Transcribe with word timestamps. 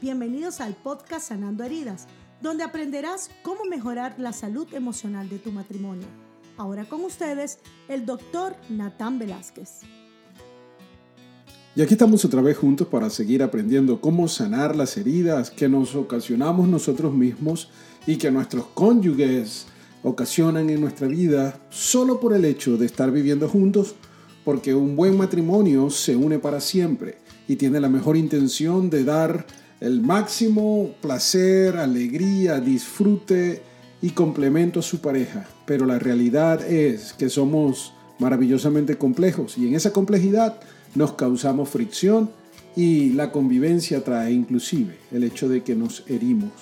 bienvenidos 0.00 0.60
al 0.60 0.74
podcast 0.74 1.30
Sanando 1.30 1.64
Heridas, 1.64 2.06
donde 2.40 2.62
aprenderás 2.62 3.28
cómo 3.42 3.64
mejorar 3.64 4.14
la 4.18 4.32
salud 4.32 4.72
emocional 4.72 5.28
de 5.28 5.40
tu 5.40 5.50
matrimonio. 5.50 6.06
Ahora 6.56 6.84
con 6.84 7.02
ustedes, 7.02 7.58
el 7.88 8.06
doctor 8.06 8.54
Natán 8.70 9.18
Velázquez. 9.18 9.80
Y 11.74 11.82
aquí 11.82 11.94
estamos 11.94 12.24
otra 12.24 12.40
vez 12.40 12.56
juntos 12.56 12.86
para 12.86 13.10
seguir 13.10 13.42
aprendiendo 13.42 14.00
cómo 14.00 14.28
sanar 14.28 14.76
las 14.76 14.96
heridas 14.96 15.50
que 15.50 15.68
nos 15.68 15.96
ocasionamos 15.96 16.68
nosotros 16.68 17.12
mismos 17.12 17.68
y 18.06 18.16
que 18.16 18.30
nuestros 18.30 18.66
cónyuges 18.74 19.66
ocasionan 20.04 20.70
en 20.70 20.82
nuestra 20.82 21.08
vida 21.08 21.58
solo 21.70 22.20
por 22.20 22.32
el 22.32 22.44
hecho 22.44 22.76
de 22.76 22.86
estar 22.86 23.10
viviendo 23.10 23.48
juntos, 23.48 23.96
porque 24.44 24.72
un 24.72 24.94
buen 24.94 25.16
matrimonio 25.16 25.90
se 25.90 26.14
une 26.14 26.38
para 26.38 26.60
siempre 26.60 27.18
y 27.48 27.56
tiene 27.56 27.80
la 27.80 27.88
mejor 27.88 28.16
intención 28.16 28.88
de 28.88 29.02
dar 29.02 29.63
el 29.84 30.00
máximo 30.00 30.94
placer, 31.02 31.76
alegría, 31.76 32.58
disfrute 32.58 33.60
y 34.00 34.10
complemento 34.10 34.80
a 34.80 34.82
su 34.82 35.02
pareja. 35.02 35.46
Pero 35.66 35.84
la 35.84 35.98
realidad 35.98 36.66
es 36.66 37.12
que 37.12 37.28
somos 37.28 37.92
maravillosamente 38.18 38.96
complejos 38.96 39.58
y 39.58 39.68
en 39.68 39.74
esa 39.74 39.92
complejidad 39.92 40.58
nos 40.94 41.12
causamos 41.12 41.68
fricción 41.68 42.30
y 42.74 43.10
la 43.10 43.30
convivencia 43.30 44.02
trae 44.02 44.32
inclusive 44.32 44.96
el 45.12 45.22
hecho 45.22 45.50
de 45.50 45.62
que 45.62 45.74
nos 45.74 46.02
herimos 46.08 46.52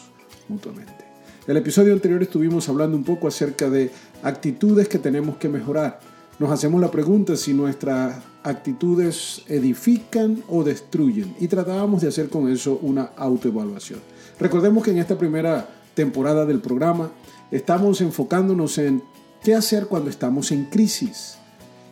mutuamente. 0.48 1.04
El 1.46 1.56
episodio 1.56 1.92
anterior 1.92 2.22
estuvimos 2.22 2.68
hablando 2.68 2.96
un 2.96 3.04
poco 3.04 3.28
acerca 3.28 3.70
de 3.70 3.92
actitudes 4.24 4.88
que 4.88 4.98
tenemos 4.98 5.36
que 5.36 5.48
mejorar. 5.48 6.00
Nos 6.38 6.50
hacemos 6.50 6.80
la 6.80 6.90
pregunta 6.90 7.36
si 7.36 7.54
nuestras 7.54 8.22
actitudes 8.42 9.42
edifican 9.48 10.42
o 10.48 10.64
destruyen 10.64 11.34
y 11.38 11.46
tratábamos 11.46 12.02
de 12.02 12.08
hacer 12.08 12.28
con 12.28 12.50
eso 12.50 12.78
una 12.82 13.10
autoevaluación. 13.16 14.00
Recordemos 14.40 14.82
que 14.82 14.90
en 14.90 14.98
esta 14.98 15.18
primera 15.18 15.68
temporada 15.94 16.46
del 16.46 16.60
programa 16.60 17.10
estamos 17.50 18.00
enfocándonos 18.00 18.78
en 18.78 19.02
qué 19.44 19.54
hacer 19.54 19.86
cuando 19.86 20.10
estamos 20.10 20.50
en 20.52 20.64
crisis. 20.64 21.36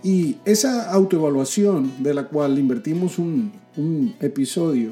Y 0.02 0.36
esa 0.46 0.90
autoevaluación 0.90 2.02
de 2.02 2.14
la 2.14 2.24
cual 2.24 2.58
invertimos 2.58 3.18
un, 3.18 3.52
un 3.76 4.14
episodio 4.20 4.90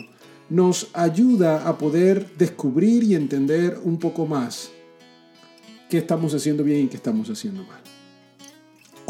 nos 0.50 0.88
ayuda 0.92 1.68
a 1.68 1.76
poder 1.76 2.30
descubrir 2.36 3.02
y 3.04 3.14
entender 3.14 3.78
un 3.82 3.98
poco 3.98 4.26
más 4.26 4.70
qué 5.88 5.98
estamos 5.98 6.34
haciendo 6.34 6.64
bien 6.64 6.84
y 6.84 6.88
qué 6.88 6.96
estamos 6.96 7.28
haciendo 7.28 7.62
mal. 7.64 7.87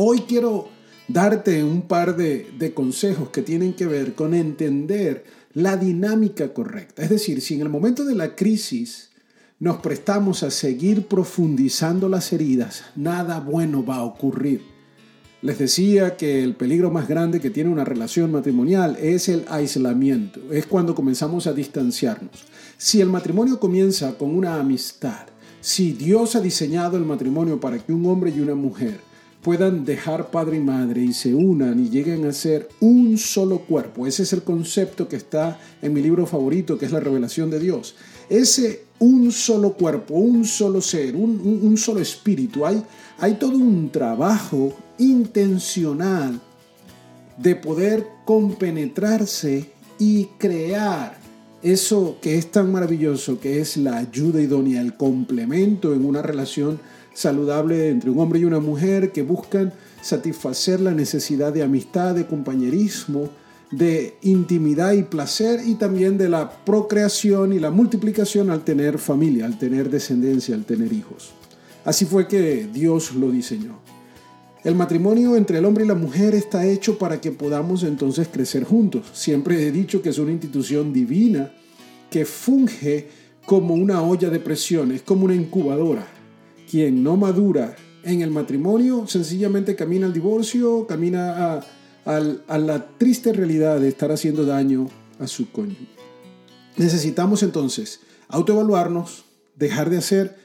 Hoy 0.01 0.21
quiero 0.29 0.69
darte 1.09 1.65
un 1.65 1.83
par 1.83 2.17
de, 2.17 2.73
consejos 2.73 3.31
que 3.31 3.43
tienen 3.43 3.73
que 3.73 3.85
ver 3.85 4.15
con 4.15 4.33
entender 4.33 5.25
la 5.55 5.77
dinámica 5.77 6.55
correcta. 6.55 7.03
Es 7.03 7.11
decir, 7.11 7.41
si 7.41 7.55
en 7.55 7.63
el 7.63 7.69
momento 7.69 8.05
de 8.05 8.15
la 8.15 8.37
crisis 8.37 9.11
nos 9.59 9.79
prestamos 9.79 10.45
a 10.45 10.53
seguir 10.53 11.09
profundizando 11.09 12.09
las 12.09 12.33
heridas, 12.33 12.85
nada 12.95 13.41
bueno 13.41 13.85
va 13.85 13.97
a 13.97 14.05
ocurrir. 14.05 14.63
Les 15.43 15.59
decía 15.59 16.17
que 16.17 16.45
el 16.45 16.55
peligro 16.55 16.93
más 16.93 17.09
grande 17.09 17.41
que 17.41 17.51
tiene 17.51 17.71
una 17.71 17.85
relación 17.85 18.31
matrimonial 18.31 18.97
es 19.01 19.29
el 19.29 19.47
aislamiento, 19.49 20.53
es 20.53 20.67
cuando 20.67 20.95
comenzamos 20.95 21.49
a 21.49 21.53
distanciarnos. 21.53 22.47
Si 22.77 23.01
el 23.01 23.09
matrimonio 23.09 23.59
comienza 23.59 24.17
con 24.17 24.33
una 24.37 24.61
amistad, 24.61 25.27
si 25.61 25.91
Dios 25.91 26.37
ha 26.37 26.41
diseñado 26.41 26.97
el 26.97 27.05
matrimonio 27.05 27.59
para 27.59 27.81
que 27.81 27.93
un 27.93 28.07
hombre 28.07 28.31
y 28.31 28.39
una 28.39 28.55
mujer 28.55 29.08
puedan 29.42 29.84
dejar 29.84 30.31
padre 30.31 30.56
y 30.56 30.61
madre 30.61 31.03
y 31.03 31.12
se 31.12 31.34
unan 31.34 31.78
y 31.78 31.89
lleguen 31.89 32.27
a 32.27 32.33
ser 32.33 32.69
un 32.81 33.17
solo 33.19 33.61
cuerpo. 33.61 34.06
Ese 34.06 34.25
es 34.25 34.33
el 34.33 34.42
concepto 34.42 35.08
que 35.08 35.17
está 35.17 35.58
en 35.81 35.92
mi 35.92 36.03
libro 36.03 36.27
favorito, 36.27 36.77
que 36.77 36.86
es 36.86 36.92
la 36.92 37.00
revelación 37.00 37.50
de 37.50 37.61
Dios. 37.61 37.94
Ese 38.28 38.89
un 38.98 39.31
solo 39.31 39.75
cuerpo, 39.75 40.14
un 40.14 40.44
solo 40.44 40.81
ser, 40.81 41.14
un, 41.14 41.77
solo 41.77 42.00
espíritu. 42.00 42.66
Hay, 42.66 42.83
hay 43.19 43.34
todo 43.34 43.56
un 43.56 43.91
trabajo 43.91 44.75
intencional 44.98 46.41
de 47.37 47.54
poder 47.54 48.06
compenetrarse 48.25 49.71
y 49.98 50.25
crear 50.38 51.16
eso 51.62 52.19
que 52.21 52.38
es 52.38 52.50
tan 52.50 52.71
maravilloso, 52.72 53.41
que 53.41 53.60
es 53.60 53.77
la 53.77 53.98
ayuda 53.98 54.41
idónea, 54.41 54.81
el 54.81 54.97
complemento 54.97 55.94
en 55.94 56.04
una 56.04 56.22
relación 56.22 56.81
saludable 57.19 57.89
entre 57.89 58.11
un 58.11 58.19
hombre 58.21 58.39
y 58.39 58.45
una 58.45 58.61
mujer 58.61 59.11
que 59.11 59.23
buscan 59.23 59.73
satisfacer 60.01 60.79
la 60.79 60.93
necesidad 60.93 61.53
de 61.53 61.65
amistad, 61.65 62.15
de 62.15 62.27
compañerismo, 62.27 63.31
de 63.73 64.15
intimidad 64.23 64.93
y 64.93 65.03
placer 65.03 65.61
y 65.67 65.75
también 65.75 66.17
de 66.17 66.28
la 66.28 66.49
procreación 66.65 67.53
y 67.53 67.59
la 67.59 67.73
multiplicación 67.73 68.51
al 68.51 68.62
tener 68.62 68.99
familia, 68.99 69.47
al 69.47 69.59
tener 69.59 69.91
descendencia, 69.91 70.55
al 70.55 70.65
tener 70.65 70.93
hijos. 70.93 71.33
Así 71.84 72.05
fue 72.05 72.28
que 72.28 72.69
Dios 72.73 73.12
lo 73.15 73.33
diseñó. 73.33 73.81
El 74.62 74.77
matrimonio 74.77 75.34
entre 75.34 75.59
el 75.59 75.65
hombre 75.65 75.84
y 75.84 75.89
la 75.89 75.95
mujer 75.95 76.37
está 76.37 76.67
hecho 76.67 76.99
para 76.99 77.21
que 77.21 77.33
podamos 77.33 77.83
entonces 77.83 78.28
crecer 78.28 78.62
juntos. 78.62 79.11
Siempre 79.12 79.67
he 79.67 79.73
dicho 79.73 80.03
que 80.03 80.11
es 80.11 80.19
una 80.19 80.31
institución 80.31 80.93
divina 80.93 81.53
que 82.11 82.25
funge 82.25 83.09
como 83.45 83.75
una 83.75 84.03
olla 84.03 84.31
de 84.31 84.39
presión, 84.39 84.93
es 84.93 85.03
como 85.03 85.25
una 85.25 85.34
incubadora 85.34 86.18
quien 86.71 87.03
no 87.03 87.17
madura 87.17 87.77
en 88.05 88.23
el 88.23 88.31
matrimonio 88.31 89.06
sencillamente 89.06 89.77
camina 89.77 90.06
al 90.06 90.12
divorcio, 90.12 90.87
camina 90.87 91.62
a, 92.06 92.59
la 92.59 92.89
triste 92.97 93.33
realidad 93.33 93.81
de 93.81 93.89
estar 93.89 94.11
haciendo 94.11 94.47
daño 94.47 94.89
a 95.19 95.27
su 95.27 95.51
cónyuge. 95.51 95.89
Necesitamos 96.77 97.43
entonces 97.43 98.01
autoevaluarnos, 98.28 99.25
dejar 99.57 99.91
de 99.91 99.99
hacer 99.99 100.37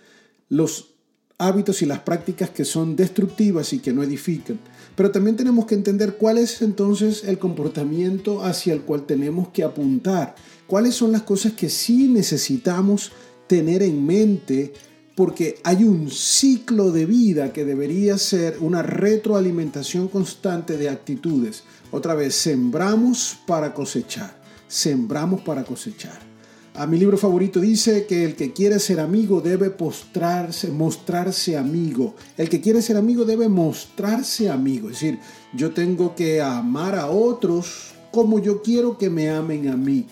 los 0.49 0.93
hábitos 1.37 1.81
y 1.81 1.85
las 1.85 1.99
prácticas 1.99 2.49
que 2.49 2.65
son 2.65 2.95
destructivas 2.95 3.71
y 3.73 3.79
que 3.79 3.93
no 3.93 4.03
edifican. 4.03 4.59
Pero 4.95 5.11
también 5.11 5.35
tenemos 5.35 5.65
que 5.65 5.75
entender 5.75 6.15
cuál 6.17 6.37
es 6.37 6.61
entonces 6.61 7.23
el 7.23 7.39
comportamiento 7.39 8.43
hacia 8.43 8.73
el 8.73 8.81
cual 8.81 9.05
tenemos 9.05 9.49
que 9.49 9.63
apuntar. 9.63 10.35
Cuáles 10.67 10.95
son 10.95 11.11
las 11.11 11.23
cosas 11.23 11.53
que 11.53 11.69
sí 11.69 12.07
necesitamos 12.07 13.11
tener 13.47 13.83
en 13.83 14.05
mente 14.05 14.73
porque 15.15 15.59
hay 15.63 15.83
un 15.83 16.09
ciclo 16.09 16.91
de 16.91 17.05
vida 17.05 17.53
que 17.53 17.65
debería 17.65 18.17
ser 18.17 18.57
una 18.59 18.81
retroalimentación 18.81 20.07
constante 20.07 20.77
de 20.77 20.89
actitudes. 20.89 21.63
Otra 21.91 22.15
vez, 22.15 22.35
sembramos 22.35 23.37
para 23.45 23.73
cosechar, 23.73 24.41
sembramos 24.67 25.41
para 25.41 25.63
cosechar. 25.63 26.33
A 26.75 26.87
mi 26.87 26.97
libro 26.97 27.19
favorito 27.19 27.59
dice 27.59 28.07
que 28.07 28.25
el 28.25 28.35
que 28.35 28.51
quiere 28.51 28.79
ser 28.79 28.99
amigo 28.99 29.41
debe 29.41 29.69
postrarse, 29.69 30.71
mostrarse 30.71 31.55
amigo. 31.55 32.15
El 32.35 32.49
que 32.49 32.61
quiere 32.61 32.81
ser 32.81 32.97
amigo 32.97 33.25
debe 33.25 33.47
mostrarse 33.47 34.49
amigo. 34.49 34.89
Es 34.89 34.95
decir, 34.95 35.19
yo 35.53 35.71
tengo 35.71 36.15
que 36.15 36.41
amar 36.41 36.95
a 36.95 37.11
otros 37.11 37.93
como 38.11 38.39
yo 38.39 38.63
quiero 38.63 38.97
que 38.97 39.11
me 39.11 39.29
amen 39.29 39.67
a 39.67 39.77
mí. 39.77 40.07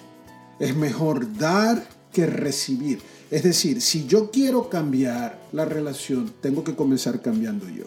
Es 0.59 0.75
mejor 0.75 1.35
dar 1.35 1.83
que 2.13 2.27
recibir. 2.27 2.99
Es 3.31 3.43
decir, 3.43 3.81
si 3.81 4.05
yo 4.07 4.29
quiero 4.29 4.69
cambiar 4.69 5.39
la 5.53 5.63
relación, 5.63 6.33
tengo 6.41 6.65
que 6.65 6.75
comenzar 6.75 7.21
cambiando 7.21 7.69
yo. 7.69 7.85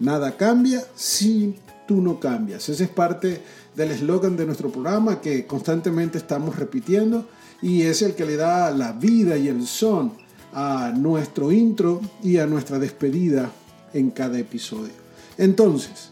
Nada 0.00 0.36
cambia 0.36 0.84
si 0.96 1.54
tú 1.86 2.00
no 2.00 2.18
cambias. 2.18 2.68
Ese 2.68 2.84
es 2.84 2.90
parte 2.90 3.40
del 3.76 3.92
eslogan 3.92 4.36
de 4.36 4.46
nuestro 4.46 4.70
programa 4.70 5.20
que 5.20 5.46
constantemente 5.46 6.18
estamos 6.18 6.56
repitiendo 6.56 7.28
y 7.62 7.82
es 7.82 8.02
el 8.02 8.14
que 8.14 8.24
le 8.24 8.34
da 8.34 8.72
la 8.72 8.90
vida 8.90 9.38
y 9.38 9.46
el 9.46 9.64
son 9.64 10.12
a 10.52 10.92
nuestro 10.96 11.52
intro 11.52 12.00
y 12.24 12.38
a 12.38 12.46
nuestra 12.46 12.80
despedida 12.80 13.52
en 13.94 14.10
cada 14.10 14.40
episodio. 14.40 14.92
Entonces, 15.38 16.10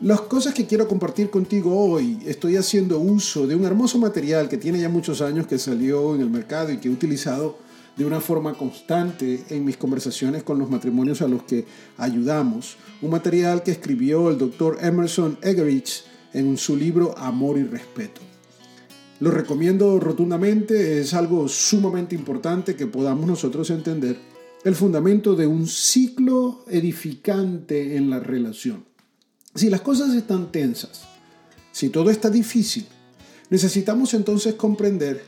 las 0.00 0.20
cosas 0.20 0.54
que 0.54 0.66
quiero 0.66 0.86
compartir 0.86 1.30
contigo 1.30 1.76
hoy, 1.76 2.18
estoy 2.24 2.56
haciendo 2.56 3.00
uso 3.00 3.48
de 3.48 3.56
un 3.56 3.64
hermoso 3.64 3.98
material 3.98 4.48
que 4.48 4.56
tiene 4.56 4.78
ya 4.78 4.88
muchos 4.88 5.20
años 5.20 5.48
que 5.48 5.58
salió 5.58 6.14
en 6.14 6.20
el 6.20 6.30
mercado 6.30 6.70
y 6.70 6.78
que 6.78 6.86
he 6.86 6.92
utilizado 6.92 7.58
de 7.96 8.04
una 8.04 8.20
forma 8.20 8.54
constante 8.54 9.44
en 9.50 9.64
mis 9.64 9.76
conversaciones 9.76 10.42
con 10.42 10.58
los 10.58 10.70
matrimonios 10.70 11.22
a 11.22 11.28
los 11.28 11.42
que 11.42 11.66
ayudamos. 11.96 12.76
Un 13.02 13.10
material 13.10 13.62
que 13.62 13.72
escribió 13.72 14.30
el 14.30 14.38
doctor 14.38 14.78
Emerson 14.80 15.38
Egerich 15.42 16.04
en 16.32 16.56
su 16.56 16.76
libro 16.76 17.16
Amor 17.18 17.58
y 17.58 17.64
Respeto. 17.64 18.20
Lo 19.20 19.30
recomiendo 19.30 20.00
rotundamente, 20.00 21.00
es 21.00 21.12
algo 21.12 21.46
sumamente 21.46 22.14
importante 22.14 22.74
que 22.74 22.86
podamos 22.86 23.26
nosotros 23.26 23.68
entender 23.68 24.16
el 24.64 24.74
fundamento 24.74 25.34
de 25.34 25.46
un 25.46 25.66
ciclo 25.66 26.64
edificante 26.68 27.96
en 27.96 28.08
la 28.08 28.18
relación. 28.18 28.84
Si 29.54 29.68
las 29.68 29.82
cosas 29.82 30.14
están 30.14 30.52
tensas, 30.52 31.02
si 31.72 31.90
todo 31.90 32.10
está 32.10 32.30
difícil, 32.30 32.86
necesitamos 33.50 34.14
entonces 34.14 34.54
comprender 34.54 35.22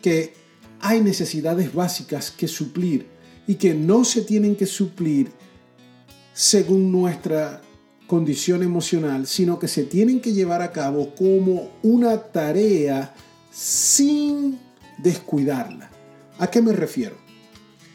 que 0.00 0.32
hay 0.80 1.00
necesidades 1.00 1.72
básicas 1.74 2.30
que 2.30 2.48
suplir 2.48 3.06
y 3.46 3.56
que 3.56 3.74
no 3.74 4.04
se 4.04 4.22
tienen 4.22 4.56
que 4.56 4.66
suplir 4.66 5.30
según 6.32 6.92
nuestra 6.92 7.62
condición 8.06 8.62
emocional, 8.62 9.26
sino 9.26 9.58
que 9.58 9.68
se 9.68 9.84
tienen 9.84 10.20
que 10.20 10.32
llevar 10.32 10.62
a 10.62 10.72
cabo 10.72 11.14
como 11.14 11.70
una 11.82 12.18
tarea 12.18 13.14
sin 13.50 14.58
descuidarla. 14.98 15.90
¿A 16.38 16.48
qué 16.48 16.60
me 16.60 16.72
refiero? 16.72 17.16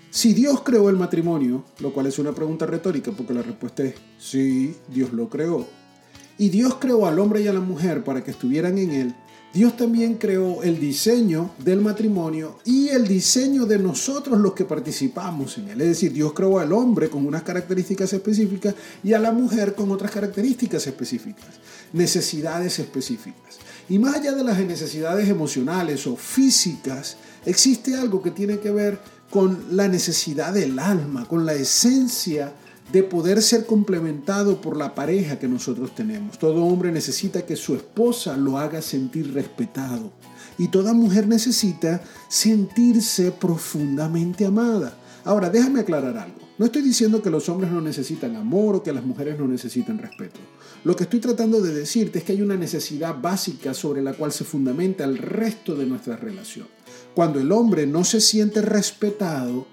Si 0.10 0.34
Dios 0.34 0.62
creó 0.64 0.90
el 0.90 0.98
matrimonio, 0.98 1.64
lo 1.80 1.94
cual 1.94 2.08
es 2.08 2.20
una 2.20 2.34
pregunta 2.34 2.66
retórica 2.66 3.12
porque 3.12 3.34
la 3.34 3.44
respuesta 3.44 3.84
es 3.84 3.96
sí, 4.20 4.76
Dios 4.90 5.14
lo 5.14 5.30
creó. 5.30 5.68
Y 6.38 6.50
Dios 6.50 6.76
creó 6.80 7.06
al 7.06 7.20
hombre 7.20 7.42
y 7.42 7.48
a 7.48 7.54
la 7.54 7.60
mujer 7.60 8.04
para 8.04 8.24
que 8.24 8.32
estuvieran 8.32 8.78
en 8.78 8.92
él, 8.92 9.16
Dios 9.54 9.76
también 9.76 10.16
creó 10.16 10.64
el 10.64 10.80
diseño 10.80 11.52
del 11.58 11.82
matrimonio 11.82 12.60
y 12.64 12.88
el 12.88 13.06
diseño 13.06 13.66
de 13.66 13.78
nosotros 13.80 14.40
los 14.40 14.54
que 14.54 14.64
participamos 14.64 15.58
en 15.58 15.68
él. 15.68 15.82
Es 15.82 15.88
decir, 15.88 16.14
Dios 16.14 16.32
creó 16.32 16.60
al 16.60 16.72
hombre 16.72 17.10
con 17.10 17.28
unas 17.28 17.44
características 17.44 18.14
específicas 18.14 18.76
y 19.04 19.12
a 19.12 19.20
la 19.20 19.34
mujer 19.34 19.76
con 19.76 19.92
otras 19.92 20.12
características 20.12 20.88
específicas, 20.88 21.50
necesidades 21.92 22.80
específicas. 22.80 23.60
Y 23.90 24.00
más 24.00 24.16
allá 24.16 24.32
de 24.32 24.46
las 24.46 24.58
necesidades 24.60 25.28
emocionales 25.28 26.08
o 26.08 26.16
físicas, 26.16 27.18
existe 27.46 27.96
algo 27.96 28.22
que 28.22 28.32
tiene 28.32 28.60
que 28.60 28.72
ver 28.72 29.00
con 29.30 29.76
la 29.76 29.90
necesidad 29.90 30.54
del 30.54 30.80
alma, 30.80 31.28
con 31.28 31.46
la 31.46 31.54
esencia 31.54 32.54
de 32.92 33.04
poder 33.04 33.42
ser 33.42 33.66
complementado 33.66 34.60
por 34.60 34.76
la 34.78 34.94
pareja 34.96 35.40
que 35.40 35.48
nosotros 35.48 35.96
tenemos. 35.96 36.38
Todo 36.38 36.66
hombre 36.66 36.92
necesita 36.92 37.46
que 37.46 37.56
su 37.56 37.76
esposa 37.76 38.36
lo 38.38 38.58
haga 38.58 38.82
sentir 38.82 39.34
respetado 39.34 40.12
y 40.58 40.68
toda 40.68 40.94
mujer 40.94 41.28
necesita 41.28 42.02
sentirse 42.28 43.32
profundamente 43.32 44.46
amada. 44.46 44.98
Ahora, 45.24 45.50
déjame 45.50 45.82
aclarar 45.82 46.18
algo. 46.18 46.40
No 46.58 46.66
estoy 46.66 46.82
diciendo 46.82 47.22
que 47.24 47.30
los 47.30 47.50
hombres 47.50 47.72
no 47.72 47.82
necesitan 47.82 48.36
amor 48.36 48.76
o 48.76 48.84
que 48.84 48.94
las 48.94 49.04
mujeres 49.04 49.40
no 49.40 49.48
necesitan 49.48 49.98
respeto. 49.98 50.40
Lo 50.84 50.96
que 50.96 51.04
estoy 51.04 51.20
tratando 51.20 51.62
de 51.62 51.74
decirte 51.74 52.20
es 52.20 52.26
que 52.26 52.34
hay 52.34 52.42
una 52.42 52.56
necesidad 52.56 53.20
básica 53.20 53.74
sobre 53.74 54.02
la 54.02 54.14
cual 54.14 54.32
se 54.32 54.44
fundamenta 54.44 55.04
el 55.04 55.18
resto 55.18 55.76
de 55.76 55.86
nuestra 55.86 56.18
relación. 56.18 56.68
Cuando 57.16 57.40
el 57.40 57.52
hombre 57.52 57.88
no 57.88 58.04
se 58.04 58.22
siente 58.22 58.62
respetado, 58.62 59.66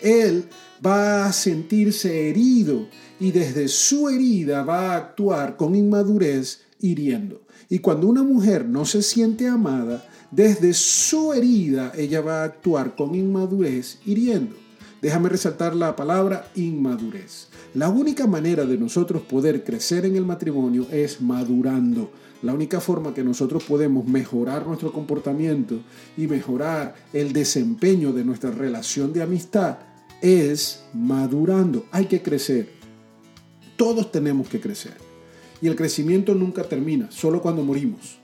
él 0.00 0.48
va 0.84 1.26
a 1.26 1.32
sentirse 1.32 2.28
herido 2.28 2.88
y 3.20 3.30
desde 3.30 3.68
su 3.68 4.08
herida 4.08 4.64
va 4.64 4.92
a 4.92 4.96
actuar 4.96 5.56
con 5.56 5.74
inmadurez 5.74 6.62
hiriendo. 6.80 7.42
Y 7.68 7.78
cuando 7.78 8.08
una 8.08 8.22
mujer 8.22 8.66
no 8.66 8.84
se 8.84 9.02
siente 9.02 9.46
amada, 9.48 10.04
desde 10.30 10.74
su 10.74 11.32
herida 11.32 11.92
ella 11.96 12.20
va 12.20 12.42
a 12.42 12.44
actuar 12.44 12.96
con 12.96 13.14
inmadurez 13.14 13.98
hiriendo. 14.04 14.56
Déjame 15.00 15.28
resaltar 15.28 15.74
la 15.74 15.96
palabra 15.96 16.48
inmadurez. 16.54 17.48
La 17.74 17.88
única 17.88 18.26
manera 18.26 18.64
de 18.64 18.78
nosotros 18.78 19.22
poder 19.22 19.64
crecer 19.64 20.04
en 20.04 20.16
el 20.16 20.24
matrimonio 20.24 20.86
es 20.90 21.20
madurando. 21.20 22.12
La 22.42 22.54
única 22.54 22.80
forma 22.80 23.14
que 23.14 23.24
nosotros 23.24 23.64
podemos 23.64 24.06
mejorar 24.06 24.66
nuestro 24.66 24.92
comportamiento 24.92 25.80
y 26.16 26.26
mejorar 26.26 26.94
el 27.12 27.32
desempeño 27.32 28.12
de 28.12 28.24
nuestra 28.24 28.50
relación 28.50 29.12
de 29.12 29.22
amistad 29.22 29.78
es 30.22 30.84
madurando. 30.94 31.84
Hay 31.90 32.06
que 32.06 32.22
crecer. 32.22 32.70
Todos 33.76 34.10
tenemos 34.10 34.48
que 34.48 34.60
crecer. 34.60 34.94
Y 35.60 35.68
el 35.68 35.76
crecimiento 35.76 36.34
nunca 36.34 36.64
termina, 36.64 37.10
solo 37.10 37.42
cuando 37.42 37.62
morimos. 37.62 38.18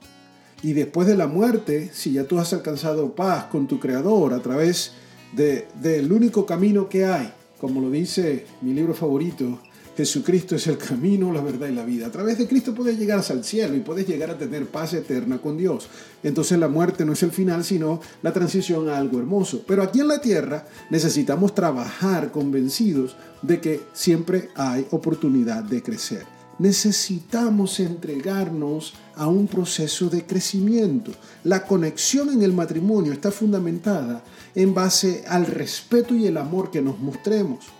Y 0.63 0.73
después 0.73 1.07
de 1.07 1.17
la 1.17 1.27
muerte, 1.27 1.91
si 1.93 2.13
ya 2.13 2.25
tú 2.25 2.39
has 2.39 2.53
alcanzado 2.53 3.15
paz 3.15 3.45
con 3.45 3.69
tu 3.69 3.79
Creador 3.79 4.33
a 4.33 4.41
través 4.41 4.93
del 5.33 6.11
único 6.11 6.47
camino 6.47 6.89
que 6.89 7.05
hay, 7.05 7.33
como 7.61 7.81
lo 7.81 7.91
dice 7.91 8.47
mi 8.61 8.73
libro 8.73 8.95
favorito, 8.95 9.61
Jesucristo 9.99 10.55
es 10.55 10.69
el 10.69 10.79
camino, 10.79 11.33
la 11.33 11.41
verdad 11.41 11.67
y 11.67 11.75
la 11.75 11.85
vida. 11.85 12.07
A 12.07 12.13
través 12.13 12.39
de 12.39 12.47
Cristo 12.47 12.73
puedes 12.73 12.97
llegar 12.97 13.21
el 13.29 13.43
cielo 13.43 13.75
y 13.75 13.81
puedes 13.81 14.07
llegar 14.07 14.31
a 14.31 14.39
tener 14.39 14.67
paz 14.67 14.95
eterna 14.95 15.39
con 15.39 15.59
Dios. 15.59 15.89
Entonces 16.23 16.57
la 16.57 16.69
muerte 16.69 17.05
no 17.05 17.15
es 17.15 17.23
el 17.25 17.33
final, 17.33 17.65
sino 17.65 18.01
la 18.23 18.33
transición 18.33 18.89
a 18.89 18.97
algo 18.97 19.19
hermoso. 19.19 19.65
Pero 19.67 19.83
aquí 19.83 19.99
en 19.99 20.07
la 20.07 20.21
tierra 20.21 20.69
necesitamos 20.89 21.53
trabajar 21.53 22.31
convencidos 22.31 23.17
de 23.43 23.61
que 23.61 23.81
siempre 23.93 24.51
hay 24.55 24.87
oportunidad 24.93 25.65
de 25.65 25.83
crecer. 25.83 26.25
Necesitamos 26.61 27.81
entregarnos 27.81 28.95
a 29.17 29.27
un 29.27 29.49
proceso 29.49 30.09
de 30.09 30.25
crecimiento. 30.25 31.11
La 31.43 31.67
conexión 31.67 32.29
en 32.29 32.43
el 32.43 32.53
matrimonio 32.53 33.13
está 33.13 33.33
fundamentada 33.33 34.23
en 34.55 34.75
base 34.75 35.25
al 35.27 35.47
respeto 35.47 36.15
y 36.15 36.29
el 36.29 36.37
amor 36.37 36.71
que 36.71 36.83
nos 36.83 37.01
mostremos 37.01 37.78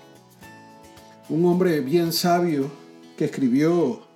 un 1.29 1.45
hombre 1.45 1.81
bien 1.81 2.13
sabio 2.13 2.71
que 3.17 3.27
escribió 3.27 4.07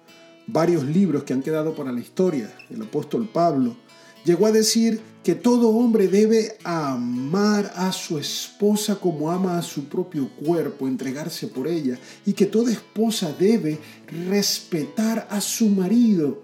varios 0.46 0.84
libros 0.84 1.24
que 1.24 1.32
han 1.32 1.42
quedado 1.42 1.74
para 1.74 1.92
la 1.92 2.00
historia, 2.00 2.52
el 2.70 2.82
apóstol 2.82 3.28
Pablo, 3.32 3.76
llegó 4.24 4.46
a 4.46 4.52
decir 4.52 5.00
que 5.22 5.34
todo 5.34 5.68
hombre 5.68 6.08
debe 6.08 6.58
amar 6.64 7.72
a 7.76 7.92
su 7.92 8.18
esposa 8.18 8.96
como 8.96 9.30
ama 9.30 9.58
a 9.58 9.62
su 9.62 9.84
propio 9.84 10.28
cuerpo, 10.30 10.88
entregarse 10.88 11.46
por 11.46 11.68
ella, 11.68 11.98
y 12.26 12.32
que 12.32 12.46
toda 12.46 12.72
esposa 12.72 13.32
debe 13.38 13.78
respetar 14.28 15.28
a 15.30 15.40
su 15.40 15.68
marido. 15.68 16.42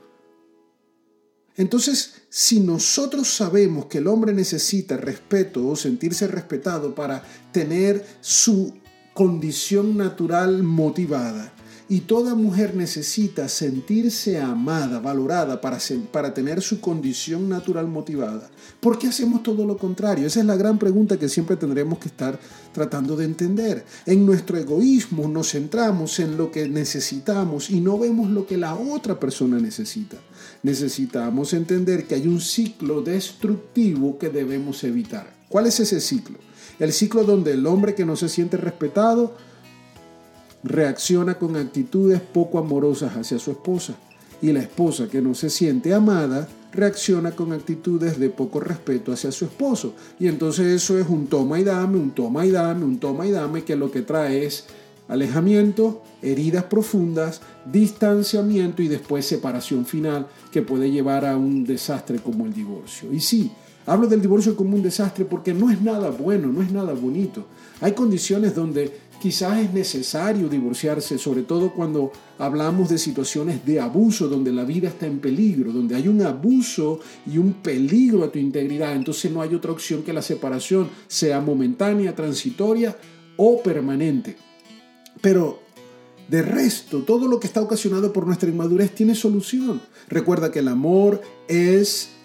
Entonces, 1.56 2.22
si 2.28 2.60
nosotros 2.60 3.28
sabemos 3.28 3.86
que 3.86 3.98
el 3.98 4.06
hombre 4.06 4.32
necesita 4.32 4.96
respeto 4.96 5.66
o 5.66 5.74
sentirse 5.74 6.28
respetado 6.28 6.94
para 6.94 7.24
tener 7.50 8.06
su 8.20 8.74
condición 9.18 9.96
natural 9.96 10.62
motivada. 10.62 11.52
Y 11.88 12.02
toda 12.02 12.36
mujer 12.36 12.76
necesita 12.76 13.48
sentirse 13.48 14.40
amada, 14.40 15.00
valorada 15.00 15.60
para, 15.60 15.78
para 16.12 16.32
tener 16.32 16.62
su 16.62 16.80
condición 16.80 17.48
natural 17.48 17.88
motivada. 17.88 18.48
¿Por 18.78 18.96
qué 18.96 19.08
hacemos 19.08 19.42
todo 19.42 19.66
lo 19.66 19.76
contrario? 19.76 20.24
Esa 20.24 20.38
es 20.38 20.46
la 20.46 20.54
gran 20.54 20.78
pregunta 20.78 21.18
que 21.18 21.28
siempre 21.28 21.56
tendremos 21.56 21.98
que 21.98 22.06
estar 22.06 22.38
tratando 22.72 23.16
de 23.16 23.24
entender. 23.24 23.84
En 24.06 24.24
nuestro 24.24 24.56
egoísmo 24.56 25.26
nos 25.26 25.50
centramos 25.50 26.20
en 26.20 26.36
lo 26.36 26.52
que 26.52 26.68
necesitamos 26.68 27.70
y 27.70 27.80
no 27.80 27.98
vemos 27.98 28.30
lo 28.30 28.46
que 28.46 28.56
la 28.56 28.76
otra 28.76 29.18
persona 29.18 29.58
necesita. 29.58 30.18
Necesitamos 30.62 31.54
entender 31.54 32.06
que 32.06 32.14
hay 32.14 32.28
un 32.28 32.40
ciclo 32.40 33.02
destructivo 33.02 34.16
que 34.16 34.28
debemos 34.28 34.84
evitar. 34.84 35.36
¿Cuál 35.48 35.66
es 35.66 35.80
ese 35.80 36.00
ciclo? 36.00 36.38
El 36.78 36.92
ciclo 36.92 37.24
donde 37.24 37.52
el 37.52 37.66
hombre 37.66 37.94
que 37.94 38.04
no 38.04 38.16
se 38.16 38.28
siente 38.28 38.56
respetado 38.56 39.34
reacciona 40.62 41.38
con 41.38 41.56
actitudes 41.56 42.20
poco 42.20 42.58
amorosas 42.58 43.16
hacia 43.16 43.38
su 43.38 43.50
esposa 43.50 43.94
y 44.40 44.52
la 44.52 44.60
esposa 44.60 45.08
que 45.08 45.20
no 45.20 45.34
se 45.34 45.50
siente 45.50 45.92
amada 45.92 46.48
reacciona 46.72 47.32
con 47.32 47.52
actitudes 47.52 48.18
de 48.18 48.30
poco 48.30 48.60
respeto 48.60 49.12
hacia 49.12 49.32
su 49.32 49.46
esposo. 49.46 49.94
Y 50.20 50.28
entonces 50.28 50.66
eso 50.66 50.98
es 50.98 51.08
un 51.08 51.26
toma 51.26 51.58
y 51.58 51.64
dame, 51.64 51.98
un 51.98 52.10
toma 52.12 52.46
y 52.46 52.50
dame, 52.50 52.84
un 52.84 52.98
toma 52.98 53.26
y 53.26 53.30
dame, 53.30 53.64
que 53.64 53.74
lo 53.74 53.90
que 53.90 54.02
trae 54.02 54.44
es 54.44 54.66
alejamiento, 55.08 56.02
heridas 56.22 56.64
profundas, 56.64 57.40
distanciamiento 57.72 58.82
y 58.82 58.88
después 58.88 59.26
separación 59.26 59.86
final 59.86 60.26
que 60.52 60.62
puede 60.62 60.90
llevar 60.90 61.24
a 61.24 61.36
un 61.36 61.64
desastre 61.64 62.18
como 62.18 62.44
el 62.44 62.52
divorcio. 62.52 63.12
Y 63.12 63.20
sí, 63.20 63.50
Hablo 63.88 64.06
del 64.06 64.20
divorcio 64.20 64.54
como 64.54 64.76
un 64.76 64.82
desastre 64.82 65.24
porque 65.24 65.54
no 65.54 65.70
es 65.70 65.80
nada 65.80 66.10
bueno, 66.10 66.48
no 66.48 66.60
es 66.60 66.70
nada 66.70 66.92
bonito. 66.92 67.46
Hay 67.80 67.92
condiciones 67.92 68.54
donde 68.54 68.92
quizás 69.18 69.60
es 69.60 69.72
necesario 69.72 70.46
divorciarse, 70.46 71.16
sobre 71.16 71.42
todo 71.42 71.72
cuando 71.72 72.12
hablamos 72.38 72.90
de 72.90 72.98
situaciones 72.98 73.64
de 73.64 73.80
abuso, 73.80 74.28
donde 74.28 74.52
la 74.52 74.64
vida 74.64 74.88
está 74.88 75.06
en 75.06 75.20
peligro, 75.20 75.72
donde 75.72 75.96
hay 75.96 76.06
un 76.06 76.20
abuso 76.20 77.00
y 77.26 77.38
un 77.38 77.54
peligro 77.54 78.24
a 78.24 78.30
tu 78.30 78.38
integridad. 78.38 78.94
Entonces 78.94 79.32
no 79.32 79.40
hay 79.40 79.54
otra 79.54 79.72
opción 79.72 80.02
que 80.02 80.12
la 80.12 80.20
separación 80.20 80.90
sea 81.06 81.40
momentánea, 81.40 82.14
transitoria 82.14 82.94
o 83.38 83.62
permanente. 83.62 84.36
Pero 85.22 85.60
de 86.28 86.42
resto, 86.42 87.04
todo 87.04 87.26
lo 87.26 87.40
que 87.40 87.46
está 87.46 87.62
ocasionado 87.62 88.12
por 88.12 88.26
nuestra 88.26 88.50
inmadurez 88.50 88.94
tiene 88.94 89.14
solución. 89.14 89.80
Recuerda 90.10 90.52
que 90.52 90.58
el 90.58 90.68
amor 90.68 91.22
es 91.48 92.17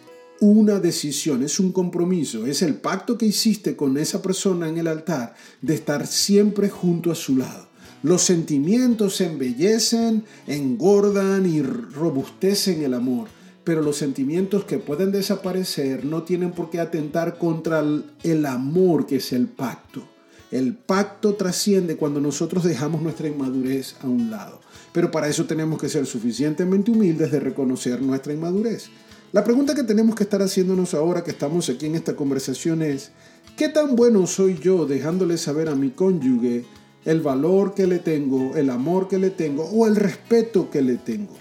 una 0.43 0.81
decisión, 0.81 1.41
es 1.41 1.57
un 1.57 1.71
compromiso, 1.71 2.45
es 2.45 2.61
el 2.63 2.75
pacto 2.75 3.17
que 3.17 3.25
hiciste 3.25 3.77
con 3.77 3.97
esa 3.97 4.21
persona 4.21 4.67
en 4.67 4.77
el 4.77 4.87
altar 4.87 5.35
de 5.61 5.73
estar 5.73 6.05
siempre 6.05 6.69
junto 6.69 7.11
a 7.11 7.15
su 7.15 7.37
lado. 7.37 7.69
Los 8.01 8.23
sentimientos 8.23 9.21
embellecen, 9.21 10.25
engordan 10.45 11.45
y 11.45 11.61
robustecen 11.61 12.83
el 12.83 12.93
amor, 12.93 13.29
pero 13.63 13.81
los 13.81 13.95
sentimientos 13.95 14.65
que 14.65 14.79
pueden 14.79 15.13
desaparecer 15.13 16.03
no 16.03 16.23
tienen 16.23 16.51
por 16.51 16.69
qué 16.69 16.81
atentar 16.81 17.37
contra 17.37 17.81
el 18.23 18.45
amor 18.45 19.05
que 19.05 19.15
es 19.15 19.31
el 19.31 19.47
pacto. 19.47 20.03
El 20.51 20.75
pacto 20.75 21.35
trasciende 21.35 21.95
cuando 21.95 22.19
nosotros 22.19 22.65
dejamos 22.65 23.01
nuestra 23.01 23.29
inmadurez 23.29 23.95
a 24.01 24.07
un 24.07 24.29
lado. 24.29 24.59
Pero 24.91 25.09
para 25.09 25.29
eso 25.29 25.45
tenemos 25.45 25.79
que 25.81 25.87
ser 25.87 26.05
suficientemente 26.05 26.91
humildes 26.91 27.31
de 27.31 27.39
reconocer 27.39 28.01
nuestra 28.01 28.33
inmadurez. 28.33 28.89
La 29.33 29.43
pregunta 29.43 29.73
que 29.73 29.81
tenemos 29.81 30.13
que 30.15 30.25
estar 30.25 30.43
haciéndonos 30.43 30.93
ahora 30.93 31.23
que 31.23 31.31
estamos 31.31 31.67
aquí 31.67 31.87
en 31.87 31.95
esta 31.95 32.15
conversación 32.15 32.83
es, 32.83 33.09
¿qué 33.57 33.67
tan 33.67 33.95
bueno 33.95 34.27
soy 34.27 34.59
yo 34.59 34.85
dejándole 34.85 35.39
saber 35.39 35.69
a 35.69 35.75
mi 35.75 35.89
cónyuge 35.89 36.65
el 37.03 37.19
valor 37.19 37.73
que 37.73 37.87
le 37.87 37.97
tengo, 37.97 38.55
el 38.55 38.69
amor 38.69 39.07
que 39.07 39.17
le 39.17 39.31
tengo 39.31 39.63
o 39.63 39.87
el 39.87 39.95
respeto 39.95 40.69
que 40.69 40.83
le 40.83 40.97
tengo? 40.97 41.33